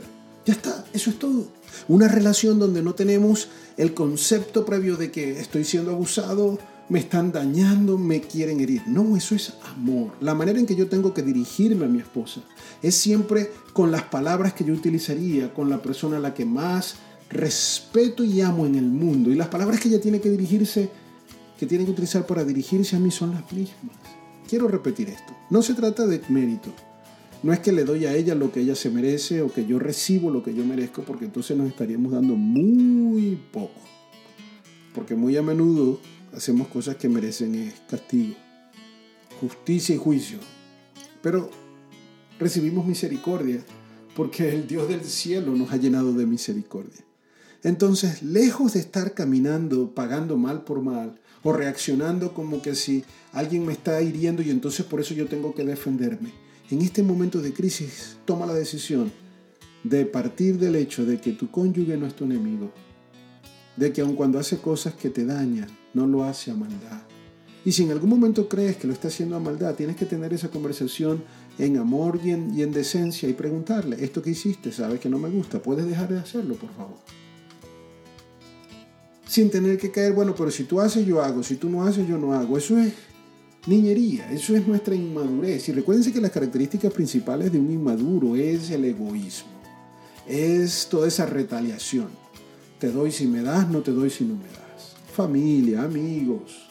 Ya 0.46 0.52
está, 0.52 0.84
eso 0.92 1.10
es 1.10 1.18
todo. 1.18 1.48
Una 1.88 2.06
relación 2.06 2.58
donde 2.58 2.82
no 2.82 2.94
tenemos 2.94 3.48
el 3.76 3.94
concepto 3.94 4.64
previo 4.64 4.96
de 4.96 5.10
que 5.10 5.40
estoy 5.40 5.64
siendo 5.64 5.92
abusado, 5.92 6.58
me 6.88 6.98
están 6.98 7.32
dañando, 7.32 7.96
me 7.96 8.20
quieren 8.20 8.60
herir. 8.60 8.82
No, 8.86 9.16
eso 9.16 9.34
es 9.34 9.54
amor. 9.74 10.12
La 10.20 10.34
manera 10.34 10.58
en 10.58 10.66
que 10.66 10.76
yo 10.76 10.88
tengo 10.88 11.14
que 11.14 11.22
dirigirme 11.22 11.86
a 11.86 11.88
mi 11.88 11.98
esposa 11.98 12.42
es 12.82 12.94
siempre 12.94 13.50
con 13.72 13.90
las 13.90 14.02
palabras 14.02 14.52
que 14.52 14.64
yo 14.64 14.74
utilizaría 14.74 15.52
con 15.54 15.70
la 15.70 15.80
persona 15.80 16.18
a 16.18 16.20
la 16.20 16.34
que 16.34 16.44
más 16.44 16.96
respeto 17.30 18.22
y 18.22 18.40
amo 18.42 18.66
en 18.66 18.74
el 18.74 18.84
mundo. 18.84 19.30
Y 19.30 19.34
las 19.34 19.48
palabras 19.48 19.80
que 19.80 19.88
ella 19.88 20.00
tiene 20.00 20.20
que 20.20 20.30
dirigirse, 20.30 20.90
que 21.58 21.66
tiene 21.66 21.84
que 21.84 21.92
utilizar 21.92 22.26
para 22.26 22.44
dirigirse 22.44 22.96
a 22.96 22.98
mí 22.98 23.10
son 23.10 23.32
las 23.32 23.50
mismas. 23.52 23.96
Quiero 24.48 24.68
repetir 24.68 25.08
esto. 25.08 25.32
No 25.50 25.62
se 25.62 25.74
trata 25.74 26.06
de 26.06 26.20
mérito. 26.28 26.72
No 27.42 27.52
es 27.52 27.60
que 27.60 27.72
le 27.72 27.84
doy 27.84 28.06
a 28.06 28.14
ella 28.14 28.34
lo 28.34 28.50
que 28.50 28.60
ella 28.60 28.74
se 28.74 28.90
merece 28.90 29.42
o 29.42 29.52
que 29.52 29.66
yo 29.66 29.78
recibo 29.78 30.30
lo 30.30 30.42
que 30.42 30.54
yo 30.54 30.64
merezco, 30.64 31.02
porque 31.02 31.26
entonces 31.26 31.56
nos 31.56 31.68
estaríamos 31.68 32.12
dando 32.12 32.34
muy 32.36 33.38
poco. 33.52 33.80
Porque 34.94 35.14
muy 35.14 35.36
a 35.36 35.42
menudo 35.42 36.00
hacemos 36.32 36.68
cosas 36.68 36.96
que 36.96 37.08
merecen 37.08 37.72
castigo, 37.88 38.34
justicia 39.40 39.94
y 39.94 39.98
juicio. 39.98 40.38
Pero 41.22 41.50
recibimos 42.38 42.86
misericordia 42.86 43.60
porque 44.16 44.50
el 44.50 44.66
Dios 44.66 44.88
del 44.88 45.04
cielo 45.04 45.54
nos 45.54 45.72
ha 45.72 45.76
llenado 45.76 46.12
de 46.12 46.26
misericordia. 46.26 47.04
Entonces, 47.62 48.22
lejos 48.22 48.74
de 48.74 48.80
estar 48.80 49.14
caminando, 49.14 49.94
pagando 49.94 50.36
mal 50.36 50.64
por 50.64 50.82
mal, 50.82 51.18
o 51.44 51.52
reaccionando 51.52 52.34
como 52.34 52.60
que 52.60 52.74
si 52.74 53.04
alguien 53.32 53.64
me 53.64 53.72
está 53.72 54.02
hiriendo 54.02 54.42
y 54.42 54.50
entonces 54.50 54.84
por 54.84 55.00
eso 55.00 55.14
yo 55.14 55.26
tengo 55.26 55.54
que 55.54 55.64
defenderme, 55.64 56.32
en 56.70 56.80
este 56.82 57.02
momento 57.02 57.40
de 57.40 57.52
crisis 57.52 58.16
toma 58.24 58.46
la 58.46 58.54
decisión 58.54 59.12
de 59.84 60.06
partir 60.06 60.58
del 60.58 60.76
hecho 60.76 61.04
de 61.04 61.20
que 61.20 61.32
tu 61.32 61.50
cónyuge 61.50 61.96
no 61.96 62.06
es 62.06 62.16
tu 62.16 62.24
enemigo, 62.24 62.72
de 63.76 63.92
que 63.92 64.00
aun 64.00 64.16
cuando 64.16 64.38
hace 64.38 64.58
cosas 64.58 64.94
que 64.94 65.10
te 65.10 65.26
dañan, 65.26 65.68
no 65.92 66.06
lo 66.06 66.24
hace 66.24 66.50
a 66.50 66.54
maldad. 66.54 67.02
Y 67.66 67.72
si 67.72 67.82
en 67.84 67.92
algún 67.92 68.10
momento 68.10 68.48
crees 68.48 68.76
que 68.76 68.86
lo 68.86 68.92
está 68.92 69.08
haciendo 69.08 69.36
a 69.36 69.40
maldad, 69.40 69.74
tienes 69.74 69.96
que 69.96 70.06
tener 70.06 70.32
esa 70.32 70.50
conversación 70.50 71.22
en 71.58 71.76
amor 71.78 72.20
y 72.22 72.30
en, 72.30 72.54
y 72.58 72.62
en 72.62 72.72
decencia 72.72 73.28
y 73.28 73.34
preguntarle, 73.34 74.02
esto 74.02 74.22
que 74.22 74.30
hiciste, 74.30 74.72
sabes 74.72 75.00
que 75.00 75.08
no 75.08 75.18
me 75.18 75.30
gusta, 75.30 75.62
puedes 75.62 75.86
dejar 75.86 76.08
de 76.08 76.18
hacerlo, 76.18 76.56
por 76.56 76.70
favor. 76.74 77.23
Sin 79.34 79.50
tener 79.50 79.76
que 79.78 79.90
caer, 79.90 80.12
bueno, 80.12 80.32
pero 80.32 80.48
si 80.48 80.62
tú 80.62 80.80
haces, 80.80 81.04
yo 81.04 81.20
hago, 81.20 81.42
si 81.42 81.56
tú 81.56 81.68
no 81.68 81.84
haces, 81.84 82.06
yo 82.06 82.16
no 82.16 82.34
hago. 82.34 82.56
Eso 82.56 82.78
es 82.78 82.92
niñería, 83.66 84.30
eso 84.30 84.54
es 84.54 84.64
nuestra 84.64 84.94
inmadurez. 84.94 85.68
Y 85.68 85.72
recuérdense 85.72 86.12
que 86.12 86.20
las 86.20 86.30
características 86.30 86.92
principales 86.92 87.50
de 87.50 87.58
un 87.58 87.68
inmaduro 87.68 88.36
es 88.36 88.70
el 88.70 88.84
egoísmo, 88.84 89.50
es 90.28 90.86
toda 90.88 91.08
esa 91.08 91.26
retaliación. 91.26 92.10
Te 92.78 92.92
doy 92.92 93.10
si 93.10 93.26
me 93.26 93.42
das, 93.42 93.68
no 93.68 93.80
te 93.80 93.90
doy 93.90 94.08
si 94.08 94.22
no 94.22 94.36
me 94.36 94.46
das. 94.46 94.94
Familia, 95.12 95.82
amigos, 95.82 96.68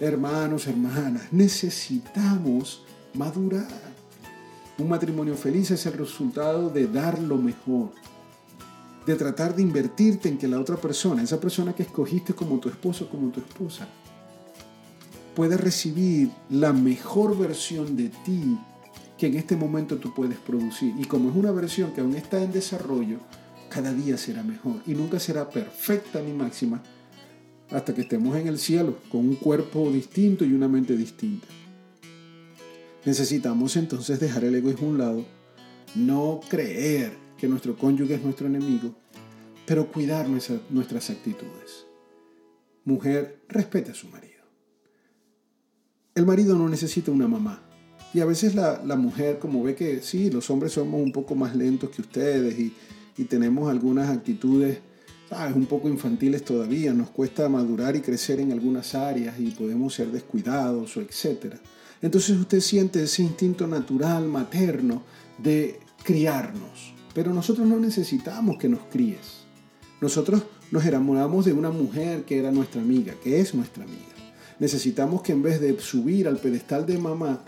hermanos, 0.00 0.66
hermanas, 0.66 1.28
necesitamos 1.30 2.82
madurar. 3.12 3.94
Un 4.78 4.88
matrimonio 4.88 5.36
feliz 5.36 5.70
es 5.70 5.86
el 5.86 5.92
resultado 5.92 6.70
de 6.70 6.88
dar 6.88 7.20
lo 7.20 7.36
mejor, 7.36 7.92
de 9.06 9.14
tratar 9.16 9.54
de 9.54 9.62
invertirte 9.62 10.28
en 10.28 10.38
que 10.38 10.48
la 10.48 10.58
otra 10.58 10.76
persona, 10.76 11.22
esa 11.22 11.40
persona 11.40 11.74
que 11.74 11.82
escogiste 11.82 12.34
como 12.34 12.58
tu 12.58 12.68
esposo, 12.68 13.08
como 13.08 13.30
tu 13.30 13.40
esposa, 13.40 13.86
pueda 15.34 15.56
recibir 15.56 16.30
la 16.48 16.72
mejor 16.72 17.36
versión 17.36 17.96
de 17.96 18.08
ti 18.24 18.58
que 19.18 19.26
en 19.26 19.34
este 19.34 19.56
momento 19.56 19.98
tú 19.98 20.14
puedes 20.14 20.38
producir. 20.38 20.94
Y 20.98 21.04
como 21.04 21.30
es 21.30 21.36
una 21.36 21.52
versión 21.52 21.92
que 21.92 22.00
aún 22.00 22.14
está 22.14 22.42
en 22.42 22.52
desarrollo, 22.52 23.18
cada 23.68 23.92
día 23.92 24.16
será 24.16 24.42
mejor 24.42 24.76
y 24.86 24.94
nunca 24.94 25.18
será 25.18 25.50
perfecta 25.50 26.22
ni 26.22 26.32
máxima 26.32 26.82
hasta 27.70 27.94
que 27.94 28.02
estemos 28.02 28.36
en 28.36 28.46
el 28.46 28.58
cielo 28.58 28.98
con 29.10 29.20
un 29.20 29.34
cuerpo 29.34 29.90
distinto 29.90 30.44
y 30.44 30.52
una 30.52 30.68
mente 30.68 30.96
distinta. 30.96 31.46
Necesitamos 33.04 33.76
entonces 33.76 34.20
dejar 34.20 34.44
el 34.44 34.54
egoísmo 34.54 34.86
a 34.86 34.90
un 34.90 34.98
lado 34.98 35.24
no 35.94 36.40
creer 36.48 37.23
que 37.44 37.50
nuestro 37.50 37.76
cónyuge 37.76 38.14
es 38.14 38.22
nuestro 38.22 38.46
enemigo, 38.46 38.94
pero 39.66 39.92
cuidar 39.92 40.26
nuestras 40.30 41.10
actitudes. 41.10 41.84
Mujer, 42.86 43.42
respete 43.50 43.90
a 43.90 43.94
su 43.94 44.08
marido. 44.08 44.44
El 46.14 46.24
marido 46.24 46.56
no 46.56 46.70
necesita 46.70 47.10
una 47.10 47.28
mamá. 47.28 47.60
Y 48.14 48.20
a 48.20 48.24
veces 48.24 48.54
la, 48.54 48.96
mujer, 48.96 49.38
como 49.38 49.62
ve 49.62 49.74
que 49.74 50.00
sí, 50.00 50.30
los 50.30 50.48
hombres 50.48 50.72
somos 50.72 51.02
un 51.02 51.12
poco 51.12 51.34
más 51.34 51.54
lentos 51.54 51.90
que 51.90 52.00
ustedes 52.00 52.58
y, 52.58 52.72
tenemos 53.24 53.70
algunas 53.70 54.08
actitudes, 54.08 54.78
sabes, 55.28 55.54
un 55.54 55.66
poco 55.66 55.90
infantiles 55.90 56.46
todavía, 56.46 56.94
nos 56.94 57.10
cuesta 57.10 57.46
madurar 57.50 57.94
y 57.94 58.00
crecer 58.00 58.40
en 58.40 58.52
algunas 58.52 58.94
áreas 58.94 59.38
y 59.38 59.50
podemos 59.50 59.92
ser 59.92 60.10
descuidados 60.10 60.96
o 60.96 61.02
etcétera. 61.02 61.60
Entonces 62.00 62.38
usted 62.38 62.60
siente 62.60 63.02
ese 63.02 63.22
instinto 63.22 63.66
natural, 63.66 64.28
materno, 64.28 65.02
de 65.36 65.78
criarnos. 66.02 66.93
Pero 67.14 67.32
nosotros 67.32 67.66
no 67.66 67.78
necesitamos 67.78 68.58
que 68.58 68.68
nos 68.68 68.80
críes. 68.90 69.44
Nosotros 70.00 70.42
nos 70.70 70.84
enamoramos 70.84 71.44
de 71.44 71.52
una 71.52 71.70
mujer 71.70 72.24
que 72.24 72.38
era 72.38 72.50
nuestra 72.50 72.82
amiga, 72.82 73.14
que 73.22 73.40
es 73.40 73.54
nuestra 73.54 73.84
amiga. 73.84 74.14
Necesitamos 74.58 75.22
que 75.22 75.32
en 75.32 75.42
vez 75.42 75.60
de 75.60 75.78
subir 75.80 76.28
al 76.28 76.38
pedestal 76.38 76.84
de 76.84 76.98
mamá, 76.98 77.44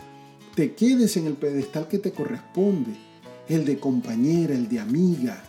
te 0.55 0.74
quedes 0.74 1.16
en 1.16 1.26
el 1.26 1.35
pedestal 1.35 1.88
que 1.88 1.98
te 1.98 2.12
corresponde, 2.12 2.92
el 3.48 3.64
de 3.64 3.79
compañera, 3.79 4.55
el 4.55 4.68
de 4.68 4.81
amiga, 4.81 5.42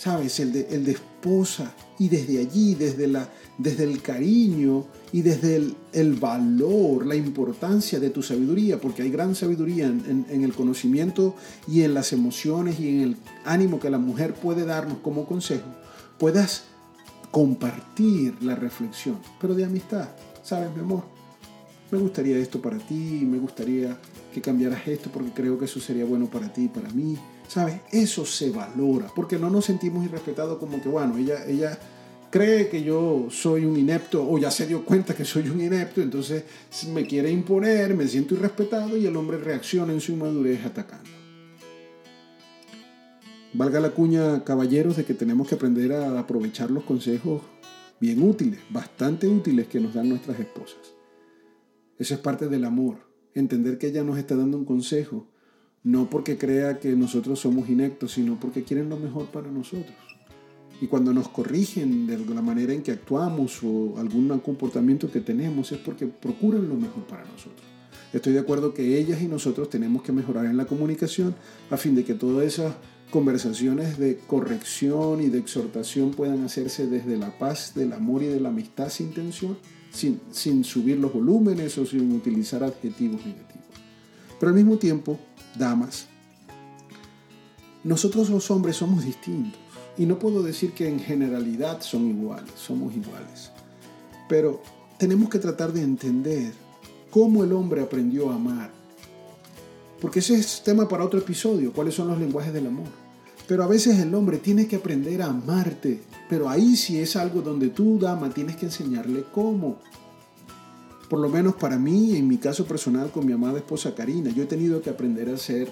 ¿sabes? 0.00 0.40
El 0.40 0.52
de, 0.54 0.66
el 0.70 0.86
de 0.86 0.92
esposa. 0.92 1.74
Y 1.98 2.08
desde 2.08 2.38
allí, 2.38 2.74
desde, 2.74 3.06
la, 3.06 3.28
desde 3.58 3.84
el 3.84 4.00
cariño 4.00 4.86
y 5.12 5.20
desde 5.20 5.56
el, 5.56 5.76
el, 5.92 6.14
valor, 6.14 7.04
la 7.04 7.16
importancia 7.16 8.00
de 8.00 8.08
tu 8.08 8.22
sabiduría, 8.22 8.80
porque 8.80 9.02
hay 9.02 9.10
gran 9.10 9.34
sabiduría 9.34 9.86
en, 9.86 10.24
en, 10.30 10.42
el 10.42 10.54
conocimiento 10.54 11.34
y 11.68 11.82
en 11.82 11.92
las 11.92 12.14
emociones 12.14 12.80
y 12.80 12.88
en 12.88 13.00
el 13.02 13.16
ánimo 13.44 13.78
que 13.78 13.90
la 13.90 13.98
mujer 13.98 14.32
puede 14.32 14.64
darnos 14.64 14.98
como 15.02 15.26
consejo, 15.26 15.68
puedas 16.18 16.64
compartir 17.30 18.42
la 18.42 18.54
reflexión, 18.54 19.18
pero 19.38 19.54
de 19.54 19.66
amistad. 19.66 20.08
¿Sabes, 20.42 20.74
mi 20.74 20.80
amor? 20.80 21.04
Me 21.90 21.98
gustaría 21.98 22.38
esto 22.38 22.62
para 22.62 22.78
ti, 22.78 23.26
me 23.28 23.38
gustaría 23.38 23.98
que 24.32 24.40
cambiaras 24.40 24.88
esto 24.88 25.10
porque 25.12 25.32
creo 25.32 25.58
que 25.58 25.66
eso 25.66 25.78
sería 25.78 26.06
bueno 26.06 26.24
para 26.30 26.50
ti 26.50 26.62
y 26.64 26.68
para 26.68 26.88
mí. 26.88 27.18
¿Sabes? 27.50 27.80
Eso 27.90 28.24
se 28.24 28.50
valora, 28.50 29.08
porque 29.12 29.36
no 29.36 29.50
nos 29.50 29.64
sentimos 29.64 30.04
irrespetados 30.04 30.56
como 30.58 30.80
que, 30.80 30.88
bueno, 30.88 31.18
ella, 31.18 31.44
ella 31.48 31.76
cree 32.30 32.68
que 32.68 32.84
yo 32.84 33.26
soy 33.28 33.64
un 33.64 33.76
inepto 33.76 34.24
o 34.24 34.38
ya 34.38 34.52
se 34.52 34.68
dio 34.68 34.84
cuenta 34.84 35.16
que 35.16 35.24
soy 35.24 35.48
un 35.48 35.60
inepto, 35.60 36.00
entonces 36.00 36.44
me 36.92 37.04
quiere 37.08 37.28
imponer, 37.28 37.96
me 37.96 38.06
siento 38.06 38.34
irrespetado 38.34 38.96
y 38.96 39.04
el 39.04 39.16
hombre 39.16 39.36
reacciona 39.36 39.92
en 39.92 40.00
su 40.00 40.12
inmadurez 40.12 40.64
atacando. 40.64 41.10
Valga 43.52 43.80
la 43.80 43.90
cuña, 43.90 44.44
caballeros, 44.44 44.96
de 44.96 45.04
que 45.04 45.14
tenemos 45.14 45.48
que 45.48 45.56
aprender 45.56 45.92
a 45.92 46.20
aprovechar 46.20 46.70
los 46.70 46.84
consejos 46.84 47.42
bien 47.98 48.22
útiles, 48.22 48.60
bastante 48.70 49.26
útiles 49.26 49.66
que 49.66 49.80
nos 49.80 49.92
dan 49.92 50.08
nuestras 50.08 50.38
esposas. 50.38 50.94
Eso 51.98 52.14
es 52.14 52.20
parte 52.20 52.46
del 52.46 52.64
amor, 52.64 52.98
entender 53.34 53.76
que 53.76 53.88
ella 53.88 54.04
nos 54.04 54.18
está 54.18 54.36
dando 54.36 54.56
un 54.56 54.64
consejo 54.64 55.26
no 55.82 56.10
porque 56.10 56.36
crea 56.36 56.78
que 56.78 56.94
nosotros 56.94 57.40
somos 57.40 57.68
inectos, 57.68 58.12
sino 58.12 58.38
porque 58.38 58.64
quieren 58.64 58.88
lo 58.88 58.96
mejor 58.96 59.26
para 59.26 59.50
nosotros. 59.50 59.96
Y 60.80 60.86
cuando 60.86 61.12
nos 61.12 61.28
corrigen 61.28 62.06
de 62.06 62.18
la 62.18 62.42
manera 62.42 62.72
en 62.72 62.82
que 62.82 62.92
actuamos 62.92 63.62
o 63.62 63.98
algún 63.98 64.28
comportamiento 64.40 65.10
que 65.10 65.20
tenemos 65.20 65.72
es 65.72 65.78
porque 65.78 66.06
procuran 66.06 66.68
lo 66.68 66.74
mejor 66.74 67.04
para 67.04 67.24
nosotros. 67.24 67.60
Estoy 68.12 68.32
de 68.32 68.40
acuerdo 68.40 68.74
que 68.74 68.98
ellas 68.98 69.22
y 69.22 69.28
nosotros 69.28 69.68
tenemos 69.68 70.02
que 70.02 70.12
mejorar 70.12 70.46
en 70.46 70.56
la 70.56 70.64
comunicación 70.64 71.34
a 71.70 71.76
fin 71.76 71.94
de 71.94 72.04
que 72.04 72.14
todas 72.14 72.46
esas 72.46 72.74
conversaciones 73.10 73.98
de 73.98 74.18
corrección 74.26 75.20
y 75.20 75.28
de 75.28 75.38
exhortación 75.38 76.12
puedan 76.12 76.44
hacerse 76.44 76.86
desde 76.86 77.16
la 77.16 77.38
paz, 77.38 77.72
del 77.74 77.92
amor 77.92 78.22
y 78.22 78.26
de 78.26 78.40
la 78.40 78.48
amistad 78.48 78.88
sin 78.88 79.12
tensión, 79.12 79.58
sin, 79.92 80.20
sin 80.30 80.64
subir 80.64 80.98
los 80.98 81.12
volúmenes 81.12 81.76
o 81.78 81.86
sin 81.86 82.12
utilizar 82.12 82.64
adjetivos 82.64 83.24
negativos. 83.26 83.66
Pero 84.38 84.50
al 84.50 84.56
mismo 84.56 84.78
tiempo, 84.78 85.18
damas, 85.58 86.06
nosotros 87.82 88.28
los 88.28 88.50
hombres 88.50 88.76
somos 88.76 89.04
distintos. 89.04 89.58
Y 89.96 90.06
no 90.06 90.18
puedo 90.18 90.42
decir 90.42 90.72
que 90.72 90.88
en 90.88 91.00
generalidad 91.00 91.82
son 91.82 92.08
iguales, 92.08 92.52
somos 92.56 92.94
iguales. 92.94 93.50
Pero 94.28 94.62
tenemos 94.98 95.28
que 95.28 95.38
tratar 95.38 95.72
de 95.72 95.82
entender 95.82 96.52
cómo 97.10 97.44
el 97.44 97.52
hombre 97.52 97.82
aprendió 97.82 98.30
a 98.30 98.36
amar. 98.36 98.70
Porque 100.00 100.20
ese 100.20 100.36
es 100.36 100.62
tema 100.62 100.88
para 100.88 101.04
otro 101.04 101.18
episodio, 101.18 101.72
cuáles 101.72 101.94
son 101.94 102.08
los 102.08 102.18
lenguajes 102.18 102.52
del 102.52 102.68
amor. 102.68 102.86
Pero 103.46 103.64
a 103.64 103.66
veces 103.66 103.98
el 103.98 104.14
hombre 104.14 104.38
tiene 104.38 104.66
que 104.66 104.76
aprender 104.76 105.20
a 105.20 105.26
amarte. 105.26 106.00
Pero 106.28 106.48
ahí 106.48 106.76
sí 106.76 106.98
es 106.98 107.16
algo 107.16 107.42
donde 107.42 107.68
tú, 107.68 107.98
dama, 107.98 108.30
tienes 108.30 108.56
que 108.56 108.66
enseñarle 108.66 109.24
cómo 109.34 109.78
por 111.10 111.18
lo 111.18 111.28
menos 111.28 111.56
para 111.56 111.76
mí, 111.76 112.16
en 112.16 112.28
mi 112.28 112.38
caso 112.38 112.64
personal 112.66 113.10
con 113.10 113.26
mi 113.26 113.32
amada 113.32 113.58
esposa 113.58 113.96
Karina, 113.96 114.30
yo 114.30 114.44
he 114.44 114.46
tenido 114.46 114.80
que 114.80 114.90
aprender 114.90 115.28
a 115.28 115.36
ser 115.36 115.68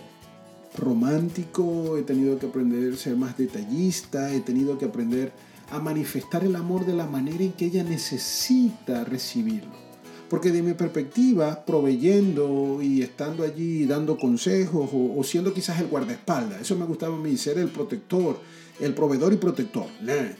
romántico, 0.77 1.97
he 1.97 2.03
tenido 2.03 2.41
que 2.41 2.47
aprender 2.47 2.93
a 2.93 2.97
ser 2.97 3.17
más 3.17 3.39
detallista, 3.39 4.35
he 4.35 4.41
tenido 4.41 4.77
que 4.79 4.87
aprender 4.87 5.31
a 5.71 5.79
manifestar 5.79 6.43
el 6.43 6.57
amor 6.57 6.85
de 6.87 6.95
la 6.95 7.07
manera 7.07 7.45
en 7.45 7.53
que 7.53 7.67
ella 7.67 7.85
necesita 7.85 9.05
recibirlo. 9.05 9.71
Porque 10.29 10.51
de 10.51 10.61
mi 10.61 10.75
perspectiva, 10.75 11.65
proveyendo 11.65 12.81
y 12.83 13.03
estando 13.03 13.45
allí 13.45 13.87
dando 13.87 14.19
consejos 14.19 14.91
o, 14.93 15.23
siendo 15.23 15.55
quizás 15.55 15.81
el 15.81 15.87
guardaespaldas, 15.87 16.63
eso 16.63 16.75
me 16.75 16.85
gustaba 16.85 17.15
a 17.15 17.21
mí, 17.21 17.37
ser 17.37 17.59
el 17.59 17.69
protector, 17.69 18.41
el 18.81 18.93
proveedor 18.93 19.33
y 19.33 19.37
protector. 19.37 19.87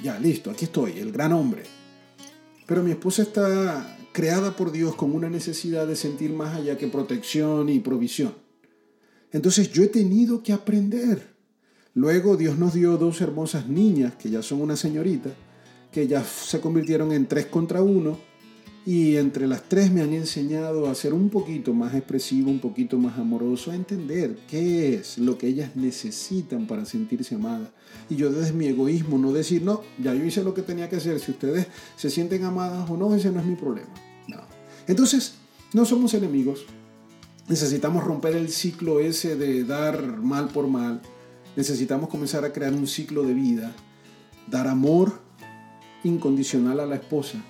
ya, 0.03 0.19
listo, 0.19 0.51
aquí 0.51 0.65
estoy, 0.65 0.99
el 0.99 1.13
gran 1.13 1.33
hombre. 1.33 1.63
Pero 2.67 2.83
mi 2.83 2.91
esposa 2.91 3.23
está 3.23 3.98
creada 4.13 4.57
por 4.57 4.73
Dios 4.73 4.95
con 4.95 5.15
una 5.15 5.29
necesidad 5.29 5.87
de 5.87 5.97
sentir 5.97 6.33
más 6.33 6.57
allá 6.57 6.77
que 6.77 6.89
protección 6.89 7.69
y 7.69 7.81
provisión. 7.81 8.35
Entonces 9.33 9.73
yo 9.73 9.83
he 9.83 9.89
tenido 9.89 10.43
que 10.43 10.53
aprender. 10.53 11.35
Luego 11.95 12.37
Dios 12.37 12.59
nos 12.59 12.75
dio 12.75 12.97
dos 12.97 13.21
hermosas 13.21 13.69
niñas, 13.69 14.15
que 14.15 14.31
ya 14.31 14.43
son 14.43 14.61
una 14.61 14.77
señorita, 14.77 15.31
que 15.93 16.07
ya 16.07 16.25
se 16.25 16.61
convirtieron 16.61 17.13
en 17.13 17.27
tres 17.27 17.47
contra 17.47 17.83
uno, 17.83 18.19
y 18.89 19.19
entre 19.19 19.47
las 19.47 19.65
tres 19.65 19.93
me 19.93 20.01
han 20.01 20.15
enseñado 20.15 20.89
a 20.89 20.95
ser 20.95 21.13
un 21.13 21.29
poquito 21.29 21.75
más 21.75 21.95
expresivo, 21.95 22.51
un 22.51 22.59
poquito 22.59 22.97
más 22.97 23.19
amoroso, 23.19 23.71
a 23.71 23.75
entender 23.75 24.39
qué 24.49 24.95
es 24.95 25.19
lo 25.19 25.37
que 25.37 25.47
ellas 25.47 25.77
necesitan 25.77 26.67
para 26.67 26.87
sentirse 26.87 27.35
amadas. 27.35 27.69
Y 28.09 28.17
yo 28.17 28.33
desde 28.33 28.55
mi 28.55 28.65
egoísmo 28.65 29.19
no 29.19 29.31
decir, 29.31 29.61
no, 29.61 29.83
ya 30.03 30.15
yo 30.15 30.25
hice 30.25 30.43
lo 30.43 30.55
que 30.55 30.63
tenía 30.63 30.89
que 30.89 30.97
hacer, 30.97 31.21
si 31.21 31.33
ustedes 31.33 31.67
se 31.97 32.09
sienten 32.09 32.45
amadas 32.45 32.89
o 32.89 32.97
no, 32.97 33.15
ese 33.15 33.31
no 33.31 33.41
es 33.41 33.45
mi 33.45 33.57
problema. 33.57 33.91
Entonces, 34.87 35.35
no 35.75 35.85
somos 35.85 36.15
enemigos. 36.15 36.65
Necesitamos 37.47 38.03
romper 38.05 38.37
el 38.37 38.49
ciclo 38.49 39.01
ese 39.01 39.37
de 39.37 39.65
dar 39.65 40.17
mal 40.17 40.49
por 40.49 40.67
mal. 40.67 41.03
Necesitamos 41.57 42.09
comenzar 42.09 42.43
a 42.47 42.55
crear 42.55 42.73
un 42.73 42.87
ciclo 42.87 43.23
de 43.23 43.35
vida. 43.35 43.71
Dar 44.51 44.67
amor 44.67 45.21
incondicional 46.05 46.81
a 46.81 46.87
la 46.87 46.95
esposa. 46.95 47.45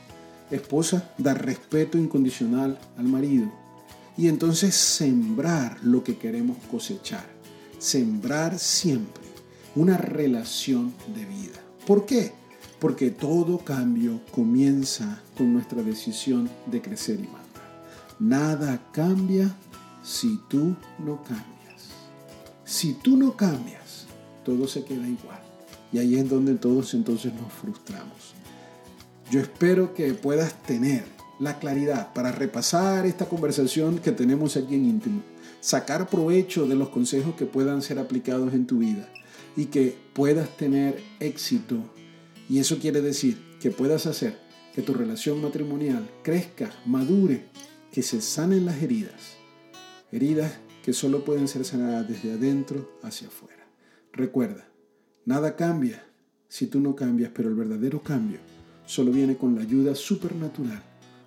Esposa, 0.51 1.13
dar 1.19 1.45
respeto 1.45 1.99
incondicional 1.99 2.79
al 2.97 3.05
marido. 3.05 3.51
Y 4.17 4.29
entonces 4.29 4.75
sembrar 4.75 5.79
lo 5.83 6.03
que 6.03 6.17
queremos 6.17 6.57
cosechar. 6.71 7.27
Sembrar 7.79 8.59
siempre 8.59 9.25
una 9.77 9.97
relación 9.97 10.93
de 11.15 11.25
vida. 11.25 11.61
¿Por 11.87 12.05
qué? 12.07 12.33
porque 12.79 13.11
todo 13.11 13.59
cambio 13.59 14.21
comienza 14.31 15.21
con 15.37 15.53
nuestra 15.53 15.83
decisión 15.83 16.49
de 16.67 16.81
crecer 16.81 17.17
y 17.17 17.25
mandar. 17.25 17.49
Nada 18.19 18.81
cambia 18.93 19.55
si 20.03 20.41
tú 20.49 20.77
no 20.99 21.23
cambias. 21.23 21.47
Si 22.65 22.95
tú 22.95 23.17
no 23.17 23.37
cambias, 23.37 24.07
todo 24.45 24.69
se 24.69 24.85
queda 24.85 25.09
igual. 25.09 25.41
Y 25.93 25.99
ahí 25.99 26.17
es 26.17 26.29
donde 26.29 26.55
todos 26.55 26.95
entonces 26.95 27.33
nos 27.35 27.53
frustramos. 27.53 28.35
Yo 29.31 29.41
espero 29.41 29.93
que 29.93 30.15
puedas 30.15 30.63
tener 30.63 31.05
la 31.39 31.59
claridad 31.59 32.15
para 32.15 32.33
repasar 32.33 33.05
esta 33.05 33.27
conversación 33.29 33.99
que 33.99 34.11
tenemos 34.11 34.57
aquí 34.57 34.75
en 34.75 34.87
íntimo, 34.87 35.23
sacar 35.61 36.09
provecho 36.09 36.67
de 36.67 36.75
los 36.75 36.89
consejos 36.89 37.35
que 37.35 37.45
puedan 37.45 37.83
ser 37.83 37.99
aplicados 37.99 38.55
en 38.55 38.67
tu 38.67 38.79
vida 38.79 39.07
y 39.55 39.67
que 39.67 39.95
puedas 40.15 40.57
tener 40.57 40.99
éxito 41.21 41.77
y 42.49 42.59
eso 42.59 42.79
quiere 42.79 43.03
decir 43.03 43.37
que 43.61 43.71
puedas 43.71 44.07
hacer 44.07 44.39
que 44.75 44.81
tu 44.81 44.95
relación 44.95 45.43
matrimonial 45.43 46.09
crezca, 46.23 46.71
madure, 46.87 47.45
que 47.93 48.03
se 48.03 48.23
sanen 48.23 48.65
las 48.65 48.83
heridas. 48.83 49.37
Heridas 50.11 50.55
que 50.83 50.95
solo 50.95 51.25
pueden 51.27 51.49
ser 51.49 51.67
sanadas 51.67 52.09
desde 52.09 52.33
adentro 52.33 52.99
hacia 53.03 53.29
afuera. 53.29 53.69
Recuerda, 54.11 54.71
nada 55.27 55.55
cambia 55.55 56.07
si 56.49 56.67
tú 56.67 56.81
no 56.81 56.97
cambias, 56.97 57.31
pero 57.35 57.51
el 57.51 57.55
verdadero 57.57 58.03
cambio 58.03 58.39
solo 58.89 59.13
viene 59.13 59.37
con 59.37 59.55
la 59.55 59.61
ayuda 59.61 59.95
supernatural 59.95 60.83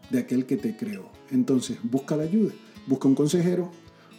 de 0.09 0.19
aquel 0.19 0.45
que 0.45 0.57
te 0.57 0.75
creó. 0.75 1.09
Entonces, 1.29 1.77
busca 1.83 2.17
la 2.17 2.23
ayuda, 2.23 2.53
busca 2.87 3.07
un 3.07 3.15
consejero, 3.15 3.71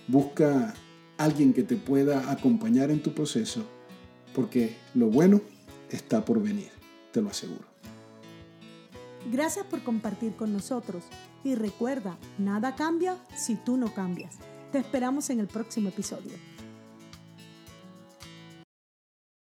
busca 0.07 0.73
alguien 1.19 1.53
que 1.53 1.65
te 1.65 1.77
pueda 1.77 2.31
acompañar 2.31 2.91
en 2.91 3.03
tu 3.03 3.13
proceso, 3.13 3.67
porque 4.33 4.77
lo 4.95 5.09
bueno 5.09 5.41
está 5.91 6.25
por 6.25 6.41
venir, 6.41 6.71
te 7.11 7.21
lo 7.21 7.31
aseguro. 7.31 7.67
Gracias 9.31 9.67
por 9.67 9.83
compartir 9.83 10.35
con 10.35 10.53
nosotros 10.53 11.05
y 11.45 11.57
recuerda, 11.57 12.19
nada 12.39 12.77
cambia 12.77 13.19
si 13.37 13.57
tú 13.57 13.77
no 13.77 13.93
cambias. 13.93 14.37
Te 14.71 14.79
esperamos 14.79 15.31
en 15.31 15.41
el 15.41 15.49
próximo 15.49 15.89
episodio. 15.89 16.52